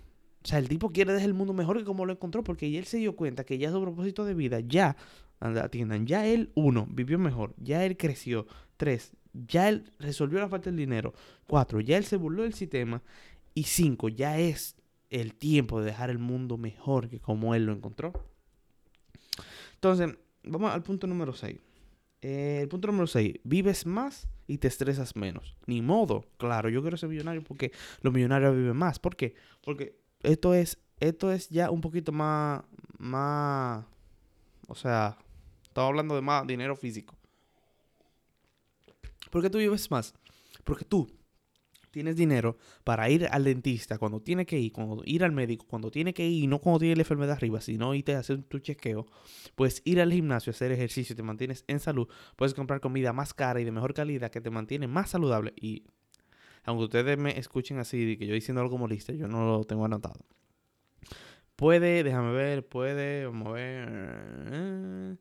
O 0.43 0.47
sea, 0.47 0.59
el 0.59 0.69
tipo 0.69 0.91
quiere 0.91 1.13
dejar 1.13 1.29
el 1.29 1.33
mundo 1.33 1.53
mejor 1.53 1.77
que 1.77 1.85
como 1.85 2.05
lo 2.05 2.13
encontró 2.13 2.43
porque 2.43 2.77
él 2.77 2.85
se 2.85 2.97
dio 2.97 3.15
cuenta 3.15 3.45
que 3.45 3.57
ya 3.57 3.71
su 3.71 3.81
propósito 3.81 4.25
de 4.25 4.35
vida, 4.35 4.59
ya, 4.59 4.95
atiendan, 5.39 6.05
ya 6.05 6.27
él, 6.27 6.51
uno, 6.55 6.87
vivió 6.89 7.17
mejor, 7.17 7.55
ya 7.57 7.83
él 7.83 7.97
creció, 7.97 8.45
tres, 8.77 9.13
ya 9.33 9.69
él 9.69 9.91
resolvió 9.97 10.39
la 10.39 10.47
falta 10.47 10.69
del 10.69 10.77
dinero, 10.77 11.13
cuatro, 11.47 11.81
ya 11.81 11.97
él 11.97 12.05
se 12.05 12.17
burló 12.17 12.43
del 12.43 12.53
sistema 12.53 13.01
y 13.55 13.63
cinco, 13.63 14.07
ya 14.07 14.37
es 14.37 14.75
el 15.09 15.33
tiempo 15.33 15.79
de 15.79 15.87
dejar 15.87 16.09
el 16.09 16.19
mundo 16.19 16.57
mejor 16.57 17.09
que 17.09 17.19
como 17.19 17.55
él 17.55 17.65
lo 17.65 17.73
encontró. 17.73 18.13
Entonces, 19.75 20.17
vamos 20.43 20.71
al 20.71 20.83
punto 20.83 21.07
número 21.07 21.33
6. 21.33 21.59
Eh, 22.21 22.59
el 22.61 22.67
punto 22.67 22.87
número 22.87 23.07
6, 23.07 23.35
vives 23.43 23.85
más 23.85 24.27
y 24.47 24.57
te 24.57 24.67
estresas 24.67 25.15
menos. 25.15 25.57
Ni 25.67 25.81
modo, 25.81 26.25
claro, 26.37 26.69
yo 26.69 26.81
quiero 26.81 26.97
ser 26.97 27.09
millonario 27.09 27.43
porque 27.43 27.71
los 28.01 28.13
millonarios 28.13 28.55
viven 28.55 28.75
más. 28.75 28.99
¿Por 28.99 29.15
qué? 29.15 29.35
Porque 29.63 29.99
esto 30.23 30.53
es, 30.53 30.79
esto 30.99 31.31
es 31.31 31.49
ya 31.49 31.69
un 31.69 31.81
poquito 31.81 32.11
más, 32.11 32.63
más, 32.97 33.85
o 34.67 34.75
sea, 34.75 35.17
estamos 35.63 35.89
hablando 35.89 36.15
de 36.15 36.21
más 36.21 36.47
dinero 36.47 36.75
físico. 36.75 37.15
¿Por 39.29 39.41
qué 39.41 39.49
tú 39.49 39.57
vives 39.57 39.91
más? 39.91 40.13
Porque 40.63 40.85
tú 40.85 41.07
tienes 41.95 42.17
dinero 42.17 42.57
para 42.83 43.09
ir 43.09 43.25
al 43.31 43.45
dentista 43.45 43.97
cuando 43.97 44.19
tiene 44.19 44.45
que 44.45 44.59
ir, 44.59 44.73
cuando 44.73 45.01
ir 45.05 45.23
al 45.23 45.31
médico, 45.31 45.65
cuando 45.65 45.89
tiene 45.89 46.13
que 46.13 46.27
ir, 46.27 46.43
y 46.43 46.47
no 46.47 46.59
cuando 46.59 46.79
tiene 46.79 46.97
la 46.97 47.03
enfermedad 47.03 47.37
arriba, 47.37 47.61
sino 47.61 47.95
irte 47.95 48.13
a 48.15 48.19
hacer 48.19 48.43
tu 48.43 48.59
chequeo, 48.59 49.05
puedes 49.55 49.81
ir 49.85 50.01
al 50.01 50.11
gimnasio, 50.11 50.51
hacer 50.51 50.73
ejercicio, 50.73 51.15
te 51.15 51.23
mantienes 51.23 51.63
en 51.67 51.79
salud, 51.79 52.09
puedes 52.35 52.53
comprar 52.53 52.81
comida 52.81 53.13
más 53.13 53.33
cara 53.33 53.61
y 53.61 53.63
de 53.63 53.71
mejor 53.71 53.93
calidad 53.93 54.29
que 54.29 54.41
te 54.41 54.49
mantiene 54.49 54.87
más 54.87 55.11
saludable. 55.11 55.53
Y 55.55 55.85
aunque 56.65 56.83
ustedes 56.83 57.17
me 57.17 57.39
escuchen 57.39 57.79
así, 57.79 58.17
que 58.17 58.27
yo 58.27 58.33
diciendo 58.33 58.59
algo 58.59 58.71
como 58.71 58.89
lista, 58.89 59.13
yo 59.13 59.29
no 59.29 59.45
lo 59.45 59.63
tengo 59.63 59.85
anotado. 59.85 60.19
Puede, 61.55 62.03
déjame 62.03 62.33
ver, 62.33 62.67
puede, 62.67 63.25
vamos 63.25 63.47
a 63.47 63.51
ver. 63.51 65.17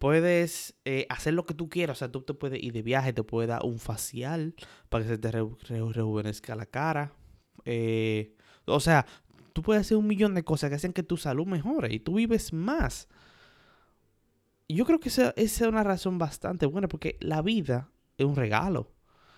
Puedes 0.00 0.74
eh, 0.86 1.04
hacer 1.10 1.34
lo 1.34 1.44
que 1.44 1.52
tú 1.52 1.68
quieras. 1.68 1.98
O 1.98 2.00
sea, 2.00 2.10
tú 2.10 2.22
te 2.22 2.32
puedes 2.32 2.62
ir 2.62 2.72
de 2.72 2.80
viaje, 2.80 3.12
te 3.12 3.22
puedes 3.22 3.50
dar 3.50 3.60
un 3.64 3.78
facial 3.78 4.54
para 4.88 5.04
que 5.04 5.10
se 5.10 5.18
te 5.18 5.30
rejuvenezca 5.30 6.56
la 6.56 6.64
cara. 6.64 7.12
Eh, 7.66 8.34
o 8.64 8.80
sea, 8.80 9.04
tú 9.52 9.60
puedes 9.60 9.82
hacer 9.82 9.98
un 9.98 10.06
millón 10.06 10.34
de 10.34 10.42
cosas 10.42 10.70
que 10.70 10.76
hacen 10.76 10.94
que 10.94 11.02
tu 11.02 11.18
salud 11.18 11.46
mejore 11.46 11.92
y 11.92 12.00
tú 12.00 12.14
vives 12.14 12.54
más. 12.54 13.08
Yo 14.70 14.86
creo 14.86 15.00
que 15.00 15.10
esa 15.10 15.34
es 15.36 15.60
una 15.60 15.84
razón 15.84 16.16
bastante 16.16 16.64
buena 16.64 16.88
porque 16.88 17.18
la 17.20 17.42
vida 17.42 17.90
es 18.16 18.24
un 18.24 18.36
regalo 18.36 18.90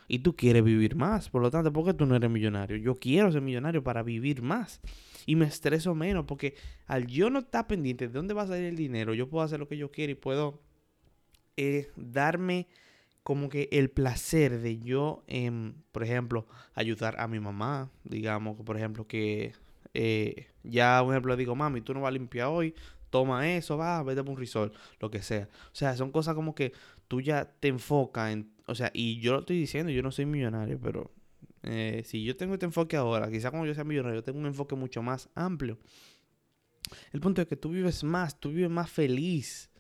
y 0.09 0.21
tú 0.21 0.37
quieres 0.37 0.65
vivir 0.65 0.97
más. 0.97 1.29
Por 1.29 1.43
lo 1.43 1.51
tanto, 1.51 1.73
¿por 1.73 1.85
qué 1.85 1.95
tú 1.95 2.07
no 2.07 2.17
eres 2.17 2.31
millonario? 2.31 2.77
Yo 2.77 2.97
quiero 2.97 3.31
ser 3.33 3.43
millonario 3.43 3.83
para 3.83 4.03
vivir 4.03 4.43
más. 4.43 4.81
Y 5.27 5.37
me 5.37 5.47
estreso 5.47 5.95
menos 5.95 6.25
porque 6.27 6.55
al 6.87 7.07
yo 7.07 7.31
no 7.31 7.41
estar 7.41 7.67
pendiente 7.67 8.09
de 8.09 8.13
dónde 8.13 8.35
va 8.35 8.43
a 8.43 8.47
salir 8.49 8.65
el 8.65 8.77
dinero, 8.77 9.15
yo 9.15 9.29
puedo 9.29 9.45
hacer 9.45 9.61
lo 9.61 9.69
que 9.69 9.77
yo 9.77 9.91
quiero 9.91 10.13
y 10.13 10.17
puedo 10.17 10.61
eh, 11.57 11.91
darme 11.97 12.67
como 13.23 13.49
que 13.49 13.69
el 13.71 13.91
placer 13.91 14.61
de 14.61 14.79
yo, 14.79 15.23
em, 15.29 15.75
por 15.93 16.03
ejemplo, 16.03 16.47
ayudar 16.75 17.21
a 17.21 17.29
mi 17.29 17.39
mamá. 17.39 17.91
Digamos, 18.05 18.61
por 18.61 18.77
ejemplo, 18.77 19.07
que 19.07 19.53
eh, 19.95 20.49
ya, 20.63 21.03
un 21.03 21.13
ejemplo, 21.13 21.37
digo, 21.37 21.55
mami, 21.55 21.81
tú 21.83 21.95
no 21.95 22.01
vas 22.01 22.09
a 22.09 22.13
limpiar 22.13 22.49
hoy, 22.49 22.75
toma 23.11 23.49
eso, 23.49 23.77
va, 23.77 24.03
vete 24.03 24.23
por 24.25 24.33
un 24.33 24.39
resort, 24.39 24.75
lo 25.01 25.11
que 25.11 25.23
sea. 25.23 25.49
O 25.67 25.75
sea, 25.75 25.97
son 25.97 26.11
cosas 26.11 26.35
como 26.35 26.55
que 26.55 26.73
tú 27.09 27.21
ya 27.21 27.45
te 27.45 27.69
enfocas 27.69 28.33
en, 28.33 28.51
o 28.73 28.75
sea, 28.75 28.91
y 28.95 29.21
yo 29.21 29.33
lo 29.33 29.41
estoy 29.41 29.59
diciendo, 29.59 29.93
yo 29.93 30.03
no 30.03 30.11
soy 30.11 30.27
millonario, 30.27 30.81
pero 30.81 31.13
eh, 31.63 32.03
si 32.05 32.25
yo 32.25 32.37
tengo 32.37 32.55
este 32.55 32.67
enfoque 32.67 32.97
ahora, 32.97 33.31
quizá 33.31 33.51
cuando 33.51 33.67
yo 33.67 33.75
sea 33.75 33.85
millonario, 33.85 34.21
yo 34.21 34.25
tengo 34.25 34.39
un 34.39 34.47
enfoque 34.47 34.75
mucho 34.75 35.03
más 35.03 35.29
amplio. 35.35 35.79
El 37.13 37.21
punto 37.21 37.43
es 37.43 37.49
que 37.49 37.57
tú 37.57 37.71
vives 37.71 38.03
más, 38.05 38.39
tú 38.41 38.51
vives 38.51 38.71
más 38.71 38.91
feliz. 38.91 39.71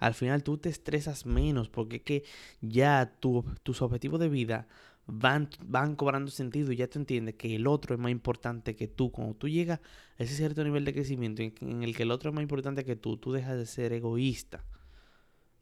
Al 0.00 0.14
final 0.14 0.42
tú 0.42 0.58
te 0.58 0.68
estresas 0.68 1.26
menos 1.26 1.68
porque 1.68 1.96
es 1.96 2.02
que 2.02 2.24
ya 2.60 3.16
tus 3.20 3.82
objetivos 3.82 4.20
de 4.20 4.28
vida 4.28 4.68
van, 5.06 5.48
van 5.64 5.96
cobrando 5.96 6.30
sentido 6.30 6.70
y 6.72 6.76
ya 6.76 6.86
te 6.86 6.98
entiendes 6.98 7.34
que 7.34 7.54
el 7.56 7.66
otro 7.66 7.94
es 7.94 8.00
más 8.00 8.12
importante 8.12 8.76
que 8.76 8.86
tú. 8.86 9.10
Cuando 9.10 9.34
tú 9.34 9.48
llegas 9.48 9.80
a 10.18 10.22
ese 10.22 10.34
cierto 10.34 10.62
nivel 10.62 10.84
de 10.84 10.94
crecimiento 10.94 11.42
en 11.42 11.82
el 11.82 11.96
que 11.96 12.04
el 12.04 12.12
otro 12.12 12.30
es 12.30 12.34
más 12.34 12.42
importante 12.42 12.84
que 12.84 12.96
tú, 12.96 13.16
tú 13.16 13.32
dejas 13.32 13.56
de 13.56 13.66
ser 13.66 13.92
egoísta. 13.92 14.64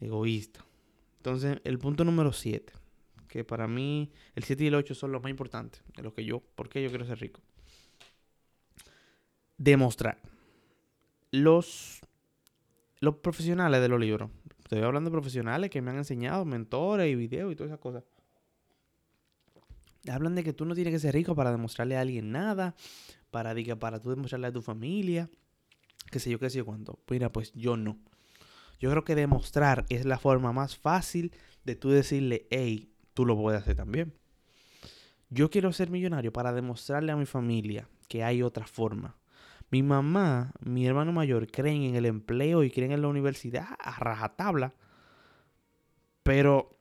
Egoísta. 0.00 0.64
Entonces, 1.26 1.58
el 1.64 1.80
punto 1.80 2.04
número 2.04 2.32
7, 2.32 2.72
que 3.26 3.42
para 3.42 3.66
mí 3.66 4.12
el 4.36 4.44
7 4.44 4.62
y 4.62 4.66
el 4.68 4.76
8 4.76 4.94
son 4.94 5.10
los 5.10 5.20
más 5.20 5.30
importantes 5.30 5.82
de 5.96 6.04
lo 6.04 6.14
que 6.14 6.24
yo, 6.24 6.40
porque 6.54 6.80
yo 6.80 6.88
quiero 6.88 7.04
ser 7.04 7.18
rico. 7.18 7.40
Demostrar. 9.58 10.20
Los, 11.32 12.00
los 13.00 13.16
profesionales 13.16 13.80
de 13.80 13.88
los 13.88 13.98
libros, 13.98 14.30
estoy 14.60 14.82
hablando 14.82 15.10
de 15.10 15.14
profesionales 15.14 15.68
que 15.68 15.82
me 15.82 15.90
han 15.90 15.96
enseñado, 15.96 16.44
mentores 16.44 17.10
y 17.10 17.16
videos 17.16 17.52
y 17.52 17.56
todas 17.56 17.70
esas 17.72 17.80
cosas. 17.80 18.04
Hablan 20.08 20.36
de 20.36 20.44
que 20.44 20.52
tú 20.52 20.64
no 20.64 20.76
tienes 20.76 20.92
que 20.92 21.00
ser 21.00 21.12
rico 21.12 21.34
para 21.34 21.50
demostrarle 21.50 21.96
a 21.96 22.02
alguien 22.02 22.30
nada, 22.30 22.76
para, 23.32 23.52
para 23.80 24.00
tú 24.00 24.10
demostrarle 24.10 24.46
a 24.46 24.52
tu 24.52 24.62
familia, 24.62 25.28
qué 26.08 26.20
sé 26.20 26.30
yo, 26.30 26.38
qué 26.38 26.50
sé 26.50 26.58
yo 26.58 26.64
cuánto. 26.64 27.00
Mira, 27.10 27.32
pues 27.32 27.52
yo 27.52 27.76
no. 27.76 27.98
Yo 28.78 28.90
creo 28.90 29.04
que 29.04 29.14
demostrar 29.14 29.86
es 29.88 30.04
la 30.04 30.18
forma 30.18 30.52
más 30.52 30.76
fácil 30.76 31.32
de 31.64 31.76
tú 31.76 31.90
decirle, 31.90 32.46
hey, 32.50 32.90
tú 33.14 33.24
lo 33.24 33.36
puedes 33.36 33.62
hacer 33.62 33.76
también. 33.76 34.14
Yo 35.30 35.50
quiero 35.50 35.72
ser 35.72 35.90
millonario 35.90 36.32
para 36.32 36.52
demostrarle 36.52 37.12
a 37.12 37.16
mi 37.16 37.26
familia 37.26 37.88
que 38.08 38.22
hay 38.22 38.42
otra 38.42 38.66
forma. 38.66 39.16
Mi 39.70 39.82
mamá, 39.82 40.52
mi 40.60 40.86
hermano 40.86 41.12
mayor 41.12 41.48
creen 41.48 41.82
en 41.82 41.96
el 41.96 42.06
empleo 42.06 42.62
y 42.62 42.70
creen 42.70 42.92
en 42.92 43.02
la 43.02 43.08
universidad 43.08 43.66
a 43.80 43.98
rajatabla. 43.98 44.74
Pero 46.22 46.78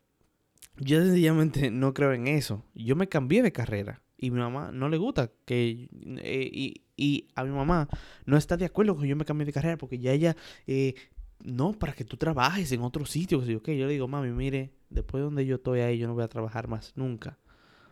yo 0.78 1.02
sencillamente 1.04 1.72
no 1.72 1.94
creo 1.94 2.14
en 2.14 2.28
eso. 2.28 2.64
Yo 2.76 2.96
me 2.96 3.10
cambié 3.10 3.42
de 3.42 3.52
carrera. 3.52 4.02
Y 4.18 4.32
mi 4.32 4.40
mamá 4.40 4.72
no 4.72 4.90
le 4.90 4.98
gusta 4.98 5.32
que... 5.46 5.90
eh, 6.22 6.50
y, 6.54 6.84
y 6.96 7.28
a 7.36 7.44
mi 7.44 7.52
mamá 7.52 7.90
no 8.26 8.38
está 8.38 8.56
de 8.56 8.66
acuerdo 8.66 8.94
con 8.94 9.04
que 9.04 9.10
yo 9.10 9.16
me 9.16 9.26
cambie 9.26 9.46
de 9.46 9.54
carrera 9.54 9.78
porque 9.78 9.98
ya 9.98 10.12
ella... 10.12 10.36
eh, 10.68 10.94
no, 11.44 11.74
para 11.74 11.94
que 11.94 12.04
tú 12.04 12.18
trabajes 12.18 12.72
en 12.72 12.82
otro 12.82 13.06
sitio. 13.06 13.42
que 13.62 13.78
yo 13.78 13.86
le 13.86 13.94
digo, 13.94 14.08
mami, 14.08 14.32
mire, 14.32 14.74
después 14.90 15.20
de 15.22 15.26
donde 15.26 15.46
yo 15.46 15.56
estoy 15.56 15.82
ahí, 15.82 15.98
yo 15.98 16.08
no 16.08 16.14
voy 16.14 16.24
a 16.24 16.28
trabajar 16.28 16.68
más 16.68 16.94
nunca. 16.96 17.38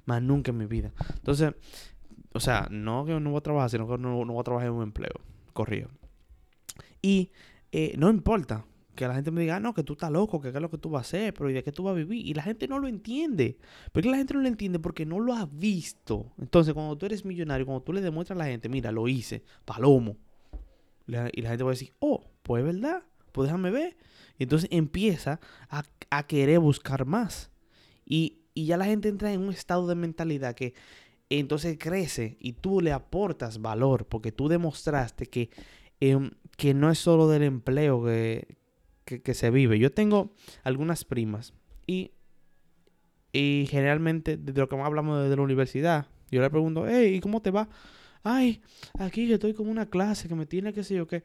Más 0.05 0.21
nunca 0.21 0.51
en 0.51 0.57
mi 0.57 0.65
vida. 0.65 0.91
Entonces, 1.15 1.53
o 2.33 2.39
sea, 2.39 2.67
no 2.71 3.05
que 3.05 3.19
no 3.19 3.29
voy 3.29 3.37
a 3.37 3.41
trabajar, 3.41 3.69
sino 3.69 3.87
que 3.87 3.97
no, 3.97 4.25
no 4.25 4.33
voy 4.33 4.41
a 4.41 4.43
trabajar 4.43 4.67
en 4.69 4.75
un 4.75 4.83
empleo. 4.83 5.13
Corrido. 5.53 5.89
Y 7.01 7.31
eh, 7.71 7.93
no 7.97 8.09
importa 8.09 8.65
que 8.95 9.07
la 9.07 9.15
gente 9.15 9.31
me 9.31 9.41
diga, 9.41 9.57
ah, 9.57 9.59
no, 9.59 9.73
que 9.73 9.83
tú 9.83 9.93
estás 9.93 10.11
loco, 10.11 10.39
que 10.39 10.51
qué 10.51 10.57
es 10.57 10.61
lo 10.61 10.69
que 10.69 10.77
tú 10.77 10.89
vas 10.89 10.99
a 10.99 11.07
hacer, 11.07 11.33
pero 11.33 11.49
¿y 11.49 11.53
de 11.53 11.63
qué 11.63 11.71
tú 11.71 11.83
vas 11.83 11.91
a 11.91 11.95
vivir? 11.95 12.25
Y 12.25 12.33
la 12.33 12.43
gente 12.43 12.67
no 12.67 12.79
lo 12.79 12.87
entiende. 12.87 13.57
¿Por 13.91 14.03
qué 14.03 14.09
la 14.09 14.17
gente 14.17 14.33
no 14.33 14.41
lo 14.41 14.47
entiende? 14.47 14.79
Porque 14.79 15.05
no 15.05 15.19
lo 15.19 15.33
ha 15.33 15.45
visto. 15.45 16.31
Entonces, 16.39 16.73
cuando 16.73 16.97
tú 16.97 17.05
eres 17.05 17.25
millonario, 17.25 17.65
cuando 17.65 17.83
tú 17.83 17.93
le 17.93 18.01
demuestras 18.01 18.37
a 18.37 18.43
la 18.43 18.45
gente, 18.45 18.69
mira, 18.69 18.91
lo 18.91 19.07
hice, 19.07 19.43
palomo. 19.65 20.17
Y 21.07 21.41
la 21.41 21.49
gente 21.49 21.63
va 21.63 21.71
a 21.71 21.73
decir, 21.73 21.93
oh, 21.99 22.23
pues 22.43 22.63
es 22.63 22.73
verdad, 22.73 23.03
pues 23.33 23.47
déjame 23.47 23.71
ver. 23.71 23.97
Y 24.39 24.43
entonces 24.43 24.69
empieza 24.71 25.41
a, 25.69 25.83
a 26.09 26.27
querer 26.27 26.59
buscar 26.59 27.05
más. 27.05 27.51
Y, 28.05 28.43
y 28.53 28.65
ya 28.65 28.77
la 28.77 28.85
gente 28.85 29.09
entra 29.09 29.33
en 29.33 29.41
un 29.41 29.51
estado 29.51 29.87
de 29.87 29.95
mentalidad 29.95 30.55
que 30.55 30.73
entonces 31.29 31.77
crece 31.79 32.37
y 32.39 32.53
tú 32.53 32.81
le 32.81 32.91
aportas 32.91 33.61
valor 33.61 34.05
porque 34.07 34.31
tú 34.31 34.47
demostraste 34.47 35.25
que, 35.27 35.49
em, 35.99 36.31
que 36.57 36.73
no 36.73 36.91
es 36.91 36.99
solo 36.99 37.27
del 37.27 37.43
empleo 37.43 38.03
que, 38.03 38.57
que, 39.05 39.33
se 39.33 39.49
vive. 39.49 39.79
Yo 39.79 39.91
tengo 39.91 40.33
algunas 40.63 41.05
primas 41.05 41.53
y, 41.87 42.11
y 43.31 43.67
generalmente 43.69 44.37
desde 44.37 44.59
lo 44.59 44.69
que 44.69 44.75
más 44.75 44.85
hablamos 44.85 45.23
desde 45.23 45.35
la 45.35 45.41
universidad, 45.41 46.07
yo 46.29 46.41
le 46.41 46.49
pregunto, 46.49 46.85
hey, 46.87 47.15
¿y 47.15 47.19
cómo 47.19 47.41
te 47.41 47.51
va? 47.51 47.69
Ay, 48.23 48.61
aquí 48.97 49.27
que 49.27 49.33
estoy 49.33 49.53
con 49.53 49.67
una 49.67 49.89
clase 49.89 50.27
que 50.27 50.35
me 50.35 50.45
tiene 50.45 50.73
que 50.73 50.83
sé 50.83 50.95
yo 50.95 51.07
qué. 51.07 51.23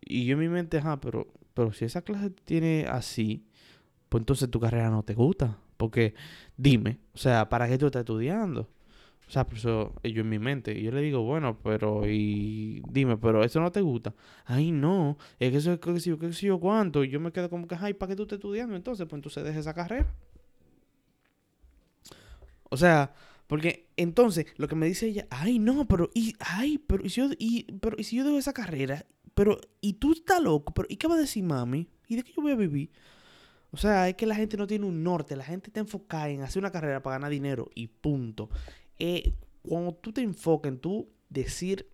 Y 0.00 0.26
yo 0.26 0.34
en 0.34 0.40
mi 0.40 0.48
mente, 0.48 0.78
ajá, 0.78 1.00
pero, 1.00 1.26
pero 1.56 1.72
si 1.72 1.86
esa 1.86 2.02
clase 2.02 2.28
tiene 2.44 2.84
así, 2.86 3.46
pues 4.10 4.20
entonces 4.20 4.50
tu 4.50 4.60
carrera 4.60 4.90
no 4.90 5.02
te 5.02 5.14
gusta. 5.14 5.58
Porque 5.78 6.14
dime, 6.58 6.98
o 7.14 7.18
sea, 7.18 7.48
¿para 7.48 7.66
qué 7.66 7.78
tú 7.78 7.86
estás 7.86 8.00
estudiando? 8.00 8.68
O 9.26 9.30
sea, 9.30 9.46
por 9.46 9.56
eso 9.56 9.94
eh, 10.02 10.12
yo 10.12 10.20
en 10.20 10.28
mi 10.28 10.38
mente, 10.38 10.78
yo 10.82 10.90
le 10.90 11.00
digo, 11.00 11.22
bueno, 11.22 11.58
pero, 11.62 12.06
y 12.06 12.82
dime, 12.90 13.16
pero 13.16 13.42
eso 13.42 13.58
no 13.60 13.72
te 13.72 13.80
gusta. 13.80 14.14
Ay, 14.44 14.70
no, 14.70 15.16
es 15.38 15.50
que 15.50 15.56
eso 15.56 15.72
es 15.72 15.80
que 15.80 15.98
si 15.98 16.10
yo, 16.10 16.18
que 16.18 16.30
si 16.34 16.50
cuánto. 16.50 17.02
Y 17.02 17.08
yo 17.08 17.20
me 17.20 17.32
quedo 17.32 17.48
como 17.48 17.66
que, 17.66 17.76
ay, 17.80 17.94
¿para 17.94 18.10
qué 18.10 18.16
tú 18.16 18.24
estás 18.24 18.36
estudiando? 18.36 18.76
Entonces, 18.76 19.06
pues 19.06 19.18
entonces 19.18 19.42
deja 19.42 19.58
esa 19.58 19.72
carrera. 19.72 20.14
O 22.68 22.76
sea, 22.76 23.14
porque 23.46 23.88
entonces 23.96 24.44
lo 24.58 24.68
que 24.68 24.74
me 24.76 24.86
dice 24.86 25.06
ella, 25.06 25.26
ay, 25.30 25.58
no, 25.58 25.88
pero, 25.88 26.10
y, 26.12 26.34
ay, 26.38 26.76
pero, 26.86 27.02
y 27.02 27.08
si 27.08 27.22
yo, 27.22 27.28
y, 27.38 27.64
pero, 27.80 27.96
y 27.98 28.04
si 28.04 28.16
yo 28.16 28.24
dejo 28.24 28.36
esa 28.38 28.52
carrera, 28.52 29.06
pero, 29.36 29.60
y 29.82 29.92
tú 29.92 30.12
estás 30.12 30.42
loco, 30.42 30.72
pero, 30.72 30.88
¿y 30.90 30.96
qué 30.96 31.06
va 31.06 31.14
a 31.14 31.18
decir 31.18 31.44
mami? 31.44 31.90
¿Y 32.08 32.16
de 32.16 32.24
qué 32.24 32.32
yo 32.32 32.40
voy 32.40 32.52
a 32.52 32.56
vivir? 32.56 32.90
O 33.70 33.76
sea, 33.76 34.08
es 34.08 34.14
que 34.14 34.24
la 34.24 34.34
gente 34.34 34.56
no 34.56 34.66
tiene 34.66 34.86
un 34.86 35.04
norte, 35.04 35.36
la 35.36 35.44
gente 35.44 35.68
está 35.68 35.80
enfocada 35.80 36.30
en 36.30 36.40
hacer 36.40 36.60
una 36.60 36.72
carrera 36.72 37.02
para 37.02 37.16
ganar 37.16 37.30
dinero 37.30 37.68
y 37.74 37.88
punto. 37.88 38.48
Eh, 38.98 39.34
cuando 39.60 39.92
tú 39.92 40.10
te 40.10 40.22
enfocas 40.22 40.72
en 40.72 40.78
tú 40.78 41.10
decir, 41.28 41.86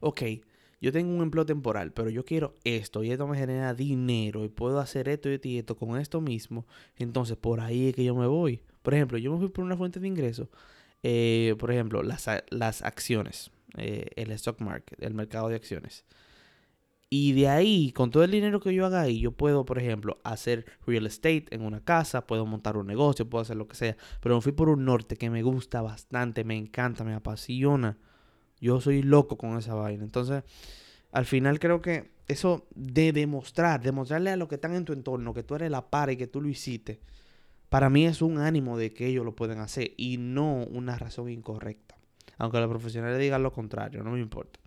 ok, 0.00 0.22
yo 0.80 0.92
tengo 0.92 1.14
un 1.14 1.20
empleo 1.20 1.44
temporal, 1.44 1.92
pero 1.92 2.08
yo 2.08 2.24
quiero 2.24 2.54
esto 2.64 3.04
y 3.04 3.10
esto 3.10 3.26
me 3.26 3.36
genera 3.36 3.74
dinero 3.74 4.46
y 4.46 4.48
puedo 4.48 4.80
hacer 4.80 5.10
esto 5.10 5.28
y 5.28 5.34
esto 5.34 5.48
y 5.48 5.58
esto 5.58 5.76
con 5.76 6.00
esto 6.00 6.22
mismo, 6.22 6.66
entonces 6.96 7.36
por 7.36 7.60
ahí 7.60 7.88
es 7.88 7.94
que 7.94 8.04
yo 8.04 8.14
me 8.14 8.26
voy. 8.26 8.62
Por 8.80 8.94
ejemplo, 8.94 9.18
yo 9.18 9.30
me 9.30 9.36
fui 9.36 9.50
por 9.50 9.62
una 9.62 9.76
fuente 9.76 10.00
de 10.00 10.08
ingreso, 10.08 10.48
eh, 11.02 11.54
por 11.58 11.70
ejemplo, 11.70 12.02
las, 12.02 12.26
las 12.48 12.80
acciones, 12.80 13.50
eh, 13.76 14.06
el 14.16 14.30
stock 14.32 14.60
market, 14.60 15.02
el 15.02 15.14
mercado 15.14 15.48
de 15.48 15.56
acciones. 15.56 16.04
Y 17.10 17.32
de 17.32 17.48
ahí, 17.48 17.92
con 17.92 18.10
todo 18.10 18.22
el 18.22 18.30
dinero 18.30 18.60
que 18.60 18.74
yo 18.74 18.84
haga 18.84 19.00
ahí, 19.00 19.20
yo 19.20 19.32
puedo, 19.32 19.64
por 19.64 19.78
ejemplo, 19.78 20.18
hacer 20.24 20.66
real 20.86 21.06
estate 21.06 21.46
en 21.50 21.62
una 21.62 21.82
casa, 21.82 22.26
puedo 22.26 22.44
montar 22.44 22.76
un 22.76 22.86
negocio, 22.86 23.28
puedo 23.28 23.42
hacer 23.42 23.56
lo 23.56 23.66
que 23.66 23.76
sea. 23.76 23.96
Pero 24.20 24.34
me 24.34 24.42
fui 24.42 24.52
por 24.52 24.68
un 24.68 24.84
norte 24.84 25.16
que 25.16 25.30
me 25.30 25.42
gusta 25.42 25.80
bastante, 25.80 26.44
me 26.44 26.56
encanta, 26.56 27.04
me 27.04 27.14
apasiona. 27.14 27.96
Yo 28.60 28.80
soy 28.80 29.02
loco 29.02 29.38
con 29.38 29.56
esa 29.56 29.74
vaina. 29.74 30.04
Entonces, 30.04 30.44
al 31.12 31.24
final 31.24 31.58
creo 31.58 31.80
que 31.80 32.10
eso 32.28 32.66
de 32.74 33.12
demostrar, 33.12 33.82
demostrarle 33.82 34.30
a 34.30 34.36
los 34.36 34.48
que 34.48 34.56
están 34.56 34.74
en 34.74 34.84
tu 34.84 34.92
entorno 34.92 35.32
que 35.32 35.42
tú 35.42 35.54
eres 35.54 35.70
la 35.70 35.88
par 35.88 36.10
y 36.10 36.16
que 36.18 36.26
tú 36.26 36.42
lo 36.42 36.48
hiciste, 36.48 37.00
para 37.70 37.88
mí 37.90 38.06
es 38.06 38.20
un 38.22 38.38
ánimo 38.38 38.76
de 38.78 38.92
que 38.92 39.06
ellos 39.06 39.24
lo 39.24 39.34
pueden 39.34 39.60
hacer 39.60 39.92
y 39.96 40.18
no 40.18 40.64
una 40.64 40.98
razón 40.98 41.30
incorrecta. 41.30 41.97
Aunque 42.36 42.58
los 42.60 42.68
profesionales 42.68 43.18
digan 43.18 43.42
lo 43.42 43.52
contrario, 43.52 44.02
no 44.02 44.10
me 44.10 44.20
importa. 44.20 44.60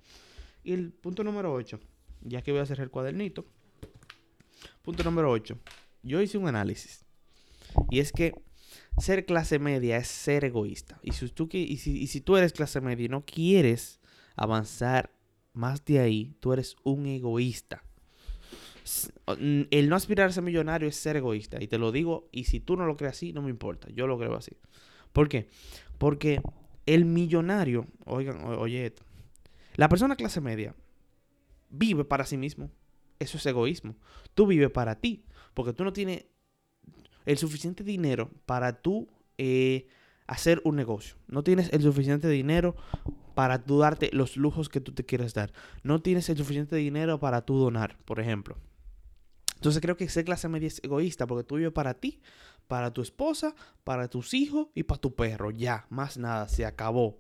Y 0.63 0.73
el 0.73 0.91
punto 0.91 1.23
número 1.23 1.53
8, 1.53 1.79
ya 2.21 2.41
que 2.41 2.51
voy 2.51 2.59
a 2.59 2.63
hacer 2.63 2.79
el 2.79 2.89
cuadernito. 2.89 3.45
Punto 4.81 5.03
número 5.03 5.31
8. 5.31 5.57
Yo 6.03 6.21
hice 6.21 6.37
un 6.37 6.47
análisis. 6.47 7.05
Y 7.89 7.99
es 7.99 8.11
que 8.11 8.33
ser 8.97 9.25
clase 9.25 9.59
media 9.59 9.97
es 9.97 10.07
ser 10.07 10.45
egoísta. 10.45 10.99
Y 11.03 11.11
si 11.11 11.29
tú, 11.29 11.49
y 11.51 11.77
si, 11.77 11.97
y 11.97 12.07
si 12.07 12.21
tú 12.21 12.37
eres 12.37 12.53
clase 12.53 12.81
media 12.81 13.05
y 13.05 13.09
no 13.09 13.25
quieres 13.25 13.99
avanzar 14.35 15.11
más 15.53 15.83
de 15.85 15.99
ahí, 15.99 16.35
tú 16.39 16.53
eres 16.53 16.75
un 16.83 17.05
egoísta. 17.05 17.83
El 19.27 19.89
no 19.89 19.95
aspirar 19.95 20.29
a 20.29 20.31
ser 20.31 20.43
millonario 20.43 20.87
es 20.87 20.95
ser 20.95 21.15
egoísta. 21.15 21.61
Y 21.61 21.67
te 21.67 21.77
lo 21.77 21.91
digo, 21.91 22.27
y 22.31 22.45
si 22.45 22.59
tú 22.59 22.75
no 22.75 22.85
lo 22.85 22.97
crees 22.97 23.13
así, 23.13 23.33
no 23.33 23.41
me 23.41 23.49
importa. 23.49 23.87
Yo 23.89 24.07
lo 24.07 24.17
creo 24.17 24.35
así. 24.35 24.57
¿Por 25.13 25.29
qué? 25.29 25.47
Porque 25.97 26.41
el 26.93 27.05
millonario, 27.05 27.87
oigan, 28.05 28.43
oye. 28.43 28.93
La 29.75 29.87
persona 29.87 30.15
clase 30.15 30.41
media 30.41 30.75
vive 31.69 32.03
para 32.03 32.25
sí 32.25 32.37
mismo. 32.37 32.69
Eso 33.19 33.37
es 33.37 33.45
egoísmo. 33.45 33.95
Tú 34.33 34.47
vives 34.47 34.69
para 34.71 34.95
ti. 34.95 35.23
Porque 35.53 35.73
tú 35.73 35.83
no 35.83 35.93
tienes 35.93 36.25
el 37.25 37.37
suficiente 37.37 37.83
dinero 37.83 38.31
para 38.45 38.81
tú 38.81 39.07
eh, 39.37 39.87
hacer 40.27 40.61
un 40.65 40.75
negocio. 40.75 41.15
No 41.27 41.43
tienes 41.43 41.71
el 41.71 41.81
suficiente 41.81 42.27
dinero 42.27 42.75
para 43.35 43.63
tú 43.63 43.79
darte 43.79 44.09
los 44.11 44.35
lujos 44.35 44.69
que 44.69 44.81
tú 44.81 44.91
te 44.91 45.05
quieres 45.05 45.33
dar. 45.33 45.53
No 45.83 46.01
tienes 46.01 46.29
el 46.29 46.37
suficiente 46.37 46.75
dinero 46.75 47.19
para 47.19 47.45
tú 47.45 47.57
donar, 47.57 47.97
por 48.05 48.19
ejemplo. 48.19 48.57
Entonces 49.55 49.81
creo 49.81 49.95
que 49.95 50.09
ser 50.09 50.25
clase 50.25 50.49
media 50.49 50.67
es 50.67 50.81
egoísta 50.83 51.27
porque 51.27 51.43
tú 51.43 51.55
vives 51.55 51.71
para 51.71 51.93
ti, 51.93 52.19
para 52.67 52.91
tu 52.91 53.01
esposa, 53.01 53.55
para 53.83 54.07
tus 54.07 54.33
hijos 54.33 54.67
y 54.75 54.83
para 54.83 55.01
tu 55.01 55.15
perro. 55.15 55.51
Ya, 55.51 55.85
más 55.89 56.17
nada, 56.17 56.47
se 56.47 56.65
acabó. 56.65 57.19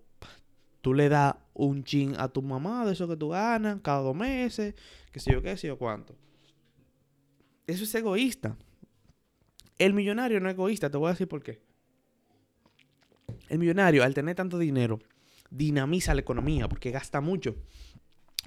Tú 0.81 0.93
le 0.93 1.09
das 1.09 1.35
un 1.53 1.83
chin 1.83 2.15
a 2.17 2.27
tu 2.27 2.41
mamá 2.41 2.85
de 2.85 2.93
eso 2.93 3.07
que 3.07 3.15
tú 3.15 3.29
ganas 3.29 3.79
cada 3.81 3.99
dos 3.99 4.15
meses, 4.15 4.73
que 5.11 5.19
sé 5.19 5.31
yo 5.31 5.41
qué, 5.41 5.55
sé 5.57 5.67
yo 5.67 5.77
cuánto. 5.77 6.15
Eso 7.67 7.83
es 7.83 7.93
egoísta. 7.93 8.57
El 9.77 9.93
millonario 9.93 10.39
no 10.39 10.49
es 10.49 10.55
egoísta, 10.55 10.89
te 10.89 10.97
voy 10.97 11.07
a 11.07 11.11
decir 11.11 11.27
por 11.27 11.43
qué. 11.43 11.61
El 13.49 13.59
millonario, 13.59 14.03
al 14.03 14.13
tener 14.13 14.35
tanto 14.35 14.57
dinero, 14.57 14.99
dinamiza 15.49 16.13
la 16.13 16.21
economía 16.21 16.67
porque 16.67 16.91
gasta 16.91 17.21
mucho. 17.21 17.55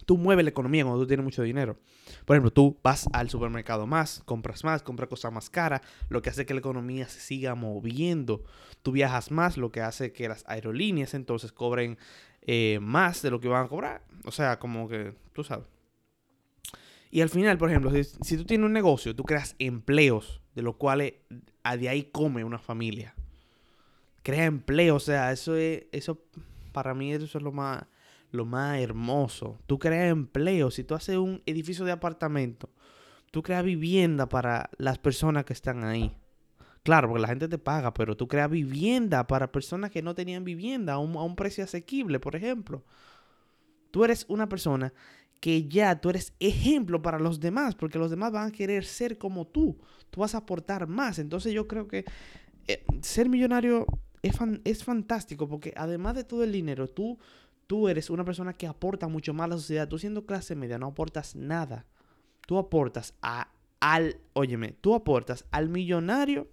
Tú 0.05 0.19
mueves 0.19 0.45
la 0.45 0.51
economía 0.51 0.85
cuando 0.85 1.01
tú 1.01 1.07
tienes 1.07 1.25
mucho 1.25 1.43
dinero. 1.43 1.79
Por 2.25 2.37
ejemplo, 2.37 2.53
tú 2.53 2.79
vas 2.83 3.09
al 3.13 3.31
supermercado 3.31 3.87
más, 3.87 4.23
compras 4.25 4.65
más, 4.65 4.83
compras 4.83 5.09
cosas 5.09 5.33
más 5.33 5.51
caras, 5.51 5.81
lo 6.09 6.23
que 6.23 6.31
hace 6.31 6.47
que 6.47 6.55
la 6.55 6.61
economía 6.61 7.09
se 7.09 7.21
siga 7.21 7.55
moviendo. 7.55 8.45
Tú 8.83 8.93
viajas 8.93 9.31
más, 9.31 9.57
lo 9.57 9.73
que 9.73 9.81
hace 9.81 10.13
que 10.13 10.29
las 10.29 10.45
aerolíneas 10.47 11.15
entonces 11.15 11.53
cobren 11.53 11.99
eh, 12.43 12.79
más 12.81 13.23
de 13.23 13.31
lo 13.31 13.41
que 13.41 13.49
van 13.49 13.67
a 13.67 13.69
cobrar. 13.69 14.03
O 14.25 14.31
sea, 14.31 14.59
como 14.59 14.89
que, 14.89 15.15
tú 15.33 15.45
sabes. 15.45 15.67
Y 17.15 17.21
al 17.21 17.29
final, 17.29 17.57
por 17.59 17.71
ejemplo, 17.71 17.93
si, 18.03 18.37
tú 18.37 18.45
tienes 18.45 18.67
un 18.67 18.73
negocio, 18.73 19.15
tú 19.15 19.23
creas 19.23 19.55
empleos, 19.61 20.41
de 20.57 20.63
los 20.63 20.75
cuales 20.75 21.15
de 21.79 21.89
ahí 21.89 22.11
come 22.11 22.43
una 22.43 22.59
familia. 22.59 23.15
Crea 24.25 24.47
empleo, 24.47 24.97
o 24.97 25.01
sea, 25.01 25.31
eso 25.31 25.55
es, 25.55 25.85
eso 25.93 26.25
para 26.73 26.93
mí 26.93 27.13
eso 27.13 27.39
es 27.39 27.45
lo 27.45 27.53
más, 27.53 27.85
lo 28.35 28.45
más 28.45 28.79
hermoso. 28.81 29.59
Tú 29.67 29.79
creas 29.79 30.11
empleo, 30.11 30.71
si 30.71 30.85
tú 30.85 30.95
haces 30.95 31.17
un 31.17 31.43
edificio 31.47 31.85
de 31.85 31.93
apartamento, 31.93 32.69
tú 33.31 33.43
creas 33.43 33.65
vivienda 33.65 34.29
para 34.29 34.71
las 34.77 34.99
personas 34.99 35.45
que 35.45 35.53
están 35.53 35.85
ahí. 35.85 36.17
Claro, 36.85 37.09
porque 37.09 37.23
la 37.23 37.29
gente 37.29 37.49
te 37.49 37.59
paga, 37.59 37.95
pero 37.95 38.15
tú 38.15 38.29
creas 38.29 38.51
vivienda 38.51 39.27
para 39.27 39.51
personas 39.51 39.91
que 39.91 40.03
no 40.03 40.15
tenían 40.15 40.45
vivienda 40.45 40.93
a 40.95 40.99
un, 40.99 41.35
precio 41.35 41.65
asequible, 41.65 42.21
por 42.21 42.37
ejemplo. 42.37 42.85
Tú 43.91 44.05
eres 44.05 44.27
una 44.29 44.49
persona 44.49 44.93
que 45.41 45.67
ya 45.67 45.99
tú 46.01 46.11
eres 46.11 46.35
ejemplo 46.41 47.01
para 47.01 47.19
los 47.19 47.41
demás, 47.41 47.75
porque 47.75 47.99
los 47.99 48.11
demás 48.11 48.33
van 48.33 48.49
a 48.49 48.53
querer 48.53 48.85
ser 48.85 49.17
como 49.17 49.47
tú. 49.47 49.79
Tú 50.11 50.21
vas 50.21 50.35
a 50.35 50.39
aportar 50.39 50.87
más. 50.87 51.19
Entonces 51.19 51.55
yo 51.55 51.67
creo 51.67 51.89
que 51.89 52.05
eh, 52.67 52.85
ser 53.01 53.31
millonario 53.31 53.87
es, 54.21 54.37
es 54.65 54.85
fantástico, 54.85 55.49
porque 55.49 55.73
además 55.77 56.17
de 56.17 56.25
todo 56.25 56.45
el 56.45 56.53
dinero, 56.53 56.89
tú, 56.89 57.19
tú 57.67 57.89
eres 57.89 58.11
una 58.11 58.25
persona 58.25 58.53
que 58.53 58.67
aporta 58.67 59.09
mucho 59.09 59.35
más 59.35 59.47
a 59.47 59.49
la 59.49 59.57
sociedad. 59.57 59.89
Tú 59.89 59.99
siendo 59.99 60.27
clase 60.27 60.55
media 60.55 60.79
no 60.79 60.87
aportas 60.87 61.35
nada. 61.37 61.87
Tú 62.47 62.59
aportas 62.59 63.15
a, 63.23 63.49
al, 63.81 64.19
óyeme, 64.35 64.73
tú 64.81 64.95
aportas 64.95 65.47
al 65.51 65.69
millonario 65.69 66.49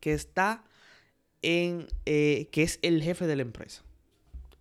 que 0.00 0.12
está 0.12 0.64
en 1.42 1.86
eh, 2.06 2.48
que 2.52 2.62
es 2.62 2.78
el 2.82 3.02
jefe 3.02 3.26
de 3.26 3.36
la 3.36 3.42
empresa. 3.42 3.82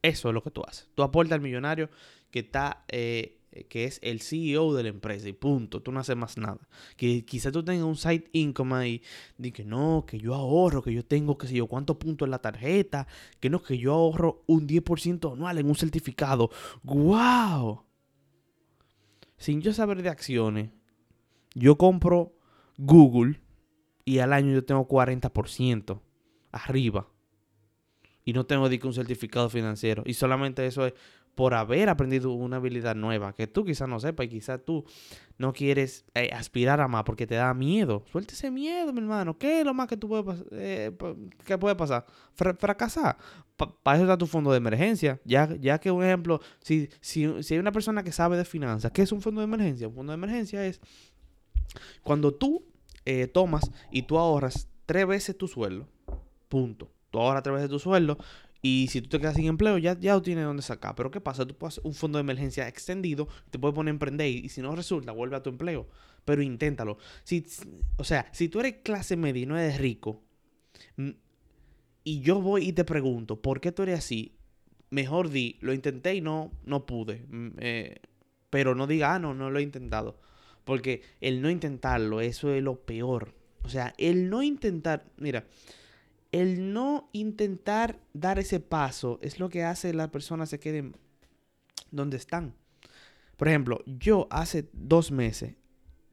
Eso 0.02 0.30
es 0.30 0.34
lo 0.34 0.44
que 0.44 0.52
tú 0.52 0.64
haces. 0.66 0.90
Tú 0.96 1.04
aportas 1.04 1.34
al 1.34 1.42
millonario 1.42 1.90
que 2.32 2.40
está, 2.40 2.84
eh, 2.88 3.39
que 3.68 3.86
es 3.86 4.00
el 4.04 4.22
CEO 4.22 4.74
de 4.74 4.84
la 4.84 4.90
empresa 4.90 5.28
y 5.28 5.34
punto. 5.34 5.82
Tú 5.82 5.92
no 5.92 6.00
haces 6.00 6.16
más 6.16 6.38
nada. 6.38 6.60
Que 6.96 7.26
quizás 7.26 7.52
tú 7.52 7.64
tengas 7.64 7.86
un 7.86 7.96
side 7.96 8.30
income 8.34 8.76
ahí, 8.76 9.02
de 9.38 9.52
que 9.52 9.64
no, 9.64 10.06
que 10.08 10.20
yo 10.20 10.36
ahorro, 10.36 10.82
que 10.82 10.94
yo 10.94 11.04
tengo, 11.04 11.38
qué 11.38 11.48
sé 11.48 11.56
yo, 11.56 11.68
cuántos 11.68 11.98
puntos 11.98 12.26
en 12.26 12.32
la 12.32 12.40
tarjeta, 12.40 13.08
que 13.40 13.50
no, 13.50 13.62
que 13.62 13.78
yo 13.78 13.94
ahorro 13.94 14.44
un 14.48 14.68
10% 14.68 15.34
anual 15.34 15.58
en 15.58 15.68
un 15.68 15.76
certificado. 15.76 16.50
¡Wow! 16.84 17.84
Sin 19.38 19.62
yo 19.62 19.74
saber 19.74 20.04
de 20.04 20.10
acciones, 20.10 20.70
yo 21.56 21.78
compro 21.78 22.34
Google 22.78 23.42
y 24.06 24.20
al 24.20 24.34
año 24.34 24.54
yo 24.54 24.66
tengo 24.66 24.88
40% 24.88 26.02
arriba. 26.52 27.08
Y 28.26 28.34
no 28.34 28.46
tengo 28.46 28.66
un 28.66 28.94
certificado 28.94 29.50
financiero. 29.50 30.04
Y 30.06 30.14
solamente 30.14 30.66
eso 30.66 30.86
es 30.86 30.94
por 31.36 31.54
haber 31.54 31.90
aprendido 31.90 32.32
una 32.32 32.58
habilidad 32.58 32.96
nueva 32.96 33.34
que 33.34 33.48
tú 33.48 33.64
quizás 33.64 33.88
no 33.88 34.00
sepas 34.00 34.26
y 34.26 34.30
quizás 34.30 34.60
tú 34.66 34.86
no 35.38 35.54
quieres 35.54 36.06
eh, 36.14 36.30
aspirar 36.34 36.82
a 36.82 36.88
más 36.88 37.04
porque 37.04 37.26
te 37.26 37.36
da 37.36 37.54
miedo. 37.54 38.04
Suelta 38.12 38.34
ese 38.34 38.52
miedo, 38.52 38.92
mi 38.92 39.00
hermano. 39.00 39.38
¿Qué 39.38 39.62
es 39.62 39.66
lo 39.66 39.74
más 39.74 39.88
que 39.88 39.96
tú 39.96 40.10
puedes 40.10 40.44
eh, 40.52 40.92
¿qué 41.46 41.58
puede 41.58 41.76
pasar? 41.76 42.06
fracasar. 42.34 43.18
Para 43.56 43.98
eso 43.98 44.06
está 44.06 44.18
tu 44.18 44.28
fondo 44.28 44.52
de 44.52 44.58
emergencia. 44.58 45.20
Ya, 45.24 45.56
ya 45.56 45.80
que, 45.80 45.92
un 45.92 46.04
ejemplo, 46.04 46.42
si, 46.62 46.90
si, 47.00 47.42
si 47.42 47.54
hay 47.54 47.60
una 47.60 47.72
persona 47.72 48.04
que 48.04 48.12
sabe 48.12 48.36
de 48.36 48.46
finanzas, 48.46 48.92
¿qué 48.92 49.02
es 49.02 49.12
un 49.12 49.22
fondo 49.22 49.42
de 49.42 49.46
emergencia? 49.46 49.88
Un 49.88 49.96
fondo 49.96 50.12
de 50.12 50.16
emergencia 50.16 50.66
es 50.66 50.82
cuando 52.04 52.34
tú 52.34 52.66
eh, 53.06 53.28
tomas 53.28 53.72
y 53.92 54.04
tú 54.04 54.18
ahorras 54.18 54.68
tres 54.86 55.08
veces 55.08 55.38
tu 55.38 55.48
sueldo, 55.48 55.88
punto. 56.48 56.92
Tú 57.12 57.20
ahorras 57.20 57.44
tres 57.44 57.56
veces 57.56 57.70
tu 57.70 57.80
sueldo 57.80 58.18
y 58.62 58.88
si 58.90 59.02
tú 59.02 59.10
te 59.10 59.20
quedas 59.20 59.36
sin 59.36 59.46
empleo, 59.46 59.78
ya, 59.78 59.98
ya 59.98 60.22
tienes 60.22 60.46
donde 60.46 60.62
sacar. 60.62 60.96
Pero 60.96 61.12
¿qué 61.12 61.22
pasa? 61.22 61.46
Tú 61.46 61.56
puedes 61.56 61.78
un 61.80 61.94
fondo 61.94 62.18
de 62.18 62.22
emergencia 62.22 62.68
extendido, 62.68 63.28
te 63.50 63.58
puedes 63.58 63.74
poner 63.74 63.92
a 63.92 63.96
emprender 63.96 64.28
y, 64.28 64.50
si 64.50 64.62
no 64.62 64.76
resulta, 64.76 65.12
vuelve 65.12 65.38
a 65.38 65.44
tu 65.44 65.50
empleo. 65.50 65.88
Pero 66.26 66.42
inténtalo. 66.42 66.98
Si, 67.24 67.46
o 67.98 68.04
sea, 68.04 68.28
si 68.34 68.50
tú 68.50 68.60
eres 68.60 68.78
clase 68.84 69.16
media 69.16 69.44
y 69.44 69.46
no 69.46 69.58
eres 69.58 69.80
rico, 69.80 70.24
y 72.04 72.20
yo 72.20 72.42
voy 72.42 72.68
y 72.68 72.74
te 72.74 72.84
pregunto, 72.84 73.42
¿por 73.42 73.62
qué 73.62 73.72
tú 73.72 73.84
eres 73.84 74.00
así? 74.00 74.36
Mejor 74.90 75.30
di, 75.30 75.58
lo 75.62 75.74
intenté 75.74 76.16
y 76.16 76.22
no, 76.22 76.52
no 76.66 76.86
pude. 76.86 77.26
Eh, 77.60 78.02
pero 78.50 78.76
no 78.76 78.88
diga, 78.88 79.16
ah, 79.16 79.20
no, 79.20 79.34
no 79.34 79.50
lo 79.50 79.60
he 79.60 79.64
intentado. 79.64 80.20
Porque 80.66 81.02
el 81.22 81.42
no 81.42 81.50
intentarlo, 81.50 82.20
eso 82.20 82.54
es 82.54 82.62
lo 82.62 82.82
peor. 82.82 83.36
O 83.64 83.70
sea, 83.70 83.94
el 83.98 84.30
no 84.30 84.44
intentar, 84.44 85.06
mira, 85.18 85.46
el 86.32 86.74
no 86.74 87.10
intentar 87.12 88.00
dar 88.14 88.40
ese 88.40 88.60
paso 88.60 89.20
es 89.22 89.40
lo 89.40 89.50
que 89.50 89.64
hace 89.64 89.92
que 89.92 89.98
las 89.98 90.10
personas 90.10 90.50
se 90.50 90.60
queden 90.60 90.96
donde 91.92 92.18
están. 92.18 92.54
Por 93.38 93.48
ejemplo, 93.48 93.82
yo 93.86 94.28
hace 94.30 94.70
dos 94.74 95.12
meses, 95.12 95.56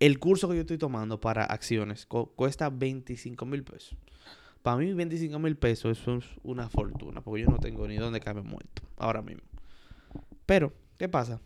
el 0.01 0.19
curso 0.19 0.49
que 0.49 0.55
yo 0.55 0.61
estoy 0.63 0.79
tomando 0.79 1.21
para 1.21 1.45
acciones 1.45 2.07
cuesta 2.07 2.71
25 2.71 3.45
mil 3.47 3.65
pesos. 3.65 3.97
Para 4.63 4.79
mí 4.79 4.93
25 4.93 5.39
mil 5.39 5.57
pesos 5.57 5.99
eso 5.99 6.17
es 6.17 6.25
una 6.43 6.69
fortuna, 6.69 7.21
porque 7.21 7.43
yo 7.43 7.51
no 7.51 7.59
tengo 7.59 7.87
ni 7.87 7.97
dónde 7.97 8.21
caer 8.21 8.43
muerto 8.43 8.83
ahora 8.97 9.23
mismo. 9.23 9.43
Pero, 10.45 10.73
¿qué 10.99 11.09
pasa? 11.09 11.41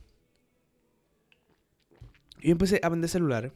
Yo 2.41 2.53
empecé 2.53 2.81
a 2.83 2.89
vender 2.89 3.11
celulares 3.11 3.53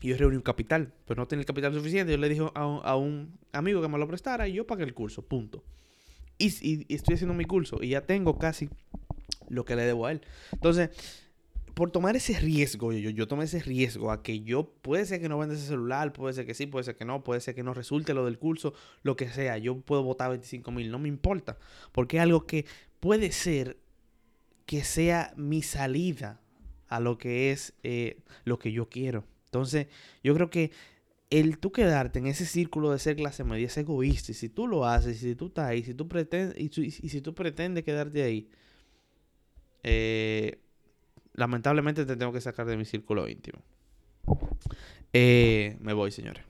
y 0.00 0.08
yo 0.08 0.16
reuní 0.16 0.36
un 0.36 0.42
capital, 0.42 0.92
pero 1.06 1.20
no 1.20 1.26
tenía 1.26 1.40
el 1.40 1.46
capital 1.46 1.74
suficiente. 1.74 2.12
Yo 2.12 2.18
le 2.18 2.28
dije 2.28 2.42
a, 2.54 2.96
un 2.96 3.38
amigo 3.52 3.82
que 3.82 3.88
me 3.88 3.98
lo 3.98 4.06
prestara 4.06 4.48
y 4.48 4.52
yo 4.52 4.66
pagué 4.66 4.84
el 4.84 4.94
curso, 4.94 5.22
punto. 5.22 5.64
Y, 6.38 6.86
estoy 6.94 7.14
haciendo 7.14 7.34
mi 7.34 7.44
curso 7.44 7.78
y 7.82 7.88
ya 7.88 8.02
tengo 8.02 8.38
casi 8.38 8.68
lo 9.48 9.64
que 9.64 9.74
le 9.74 9.82
debo 9.82 10.06
a 10.06 10.12
él. 10.12 10.20
Entonces, 10.52 10.90
por 11.74 11.90
tomar 11.90 12.14
ese 12.14 12.38
riesgo, 12.38 12.92
yo, 12.92 13.10
yo 13.10 13.26
tomé 13.26 13.44
ese 13.44 13.60
riesgo 13.60 14.12
a 14.12 14.22
que 14.22 14.40
yo, 14.40 14.72
puede 14.82 15.04
ser 15.04 15.20
que 15.20 15.28
no 15.28 15.38
venda 15.38 15.56
ese 15.56 15.66
celular, 15.66 16.12
puede 16.12 16.34
ser 16.34 16.46
que 16.46 16.54
sí, 16.54 16.66
puede 16.66 16.84
ser 16.84 16.96
que 16.96 17.04
no, 17.04 17.24
puede 17.24 17.40
ser 17.40 17.54
que 17.54 17.64
no 17.64 17.74
resulte 17.74 18.14
lo 18.14 18.24
del 18.24 18.38
curso, 18.38 18.74
lo 19.02 19.16
que 19.16 19.28
sea. 19.28 19.58
Yo 19.58 19.80
puedo 19.80 20.04
votar 20.04 20.30
25 20.30 20.70
mil, 20.70 20.90
no 20.90 20.98
me 21.00 21.08
importa. 21.08 21.58
Porque 21.90 22.18
es 22.18 22.22
algo 22.22 22.46
que 22.46 22.66
puede 23.00 23.32
ser 23.32 23.78
que 24.66 24.84
sea 24.84 25.32
mi 25.36 25.62
salida 25.62 26.40
a 26.88 27.00
lo 27.00 27.18
que 27.18 27.50
es 27.50 27.74
eh, 27.82 28.22
lo 28.44 28.58
que 28.58 28.70
yo 28.70 28.88
quiero. 28.88 29.24
Entonces, 29.48 29.86
yo 30.22 30.34
creo 30.34 30.50
que 30.50 30.70
el 31.30 31.58
tú 31.58 31.72
quedarte 31.72 32.18
en 32.18 32.26
ese 32.26 32.46
círculo 32.46 32.90
de 32.90 32.98
ser 32.98 33.16
clase 33.16 33.44
media 33.44 33.66
es 33.66 33.76
egoísta. 33.76 34.32
Y 34.32 34.34
si 34.34 34.48
tú 34.48 34.66
lo 34.66 34.86
haces, 34.86 35.18
si 35.18 35.34
tú 35.34 35.46
estás 35.46 35.66
ahí, 35.66 35.82
si 35.82 35.94
tú 35.94 36.08
pretendes, 36.08 36.56
y, 36.58 36.90
si 36.90 37.20
tú 37.20 37.34
pretendes 37.34 37.84
quedarte 37.84 38.22
ahí, 38.22 38.48
eh, 39.82 40.58
lamentablemente 41.34 42.04
te 42.04 42.16
tengo 42.16 42.32
que 42.32 42.40
sacar 42.40 42.66
de 42.66 42.76
mi 42.76 42.84
círculo 42.84 43.28
íntimo. 43.28 43.60
Eh, 45.12 45.76
me 45.80 45.92
voy, 45.92 46.10
señores. 46.10 46.44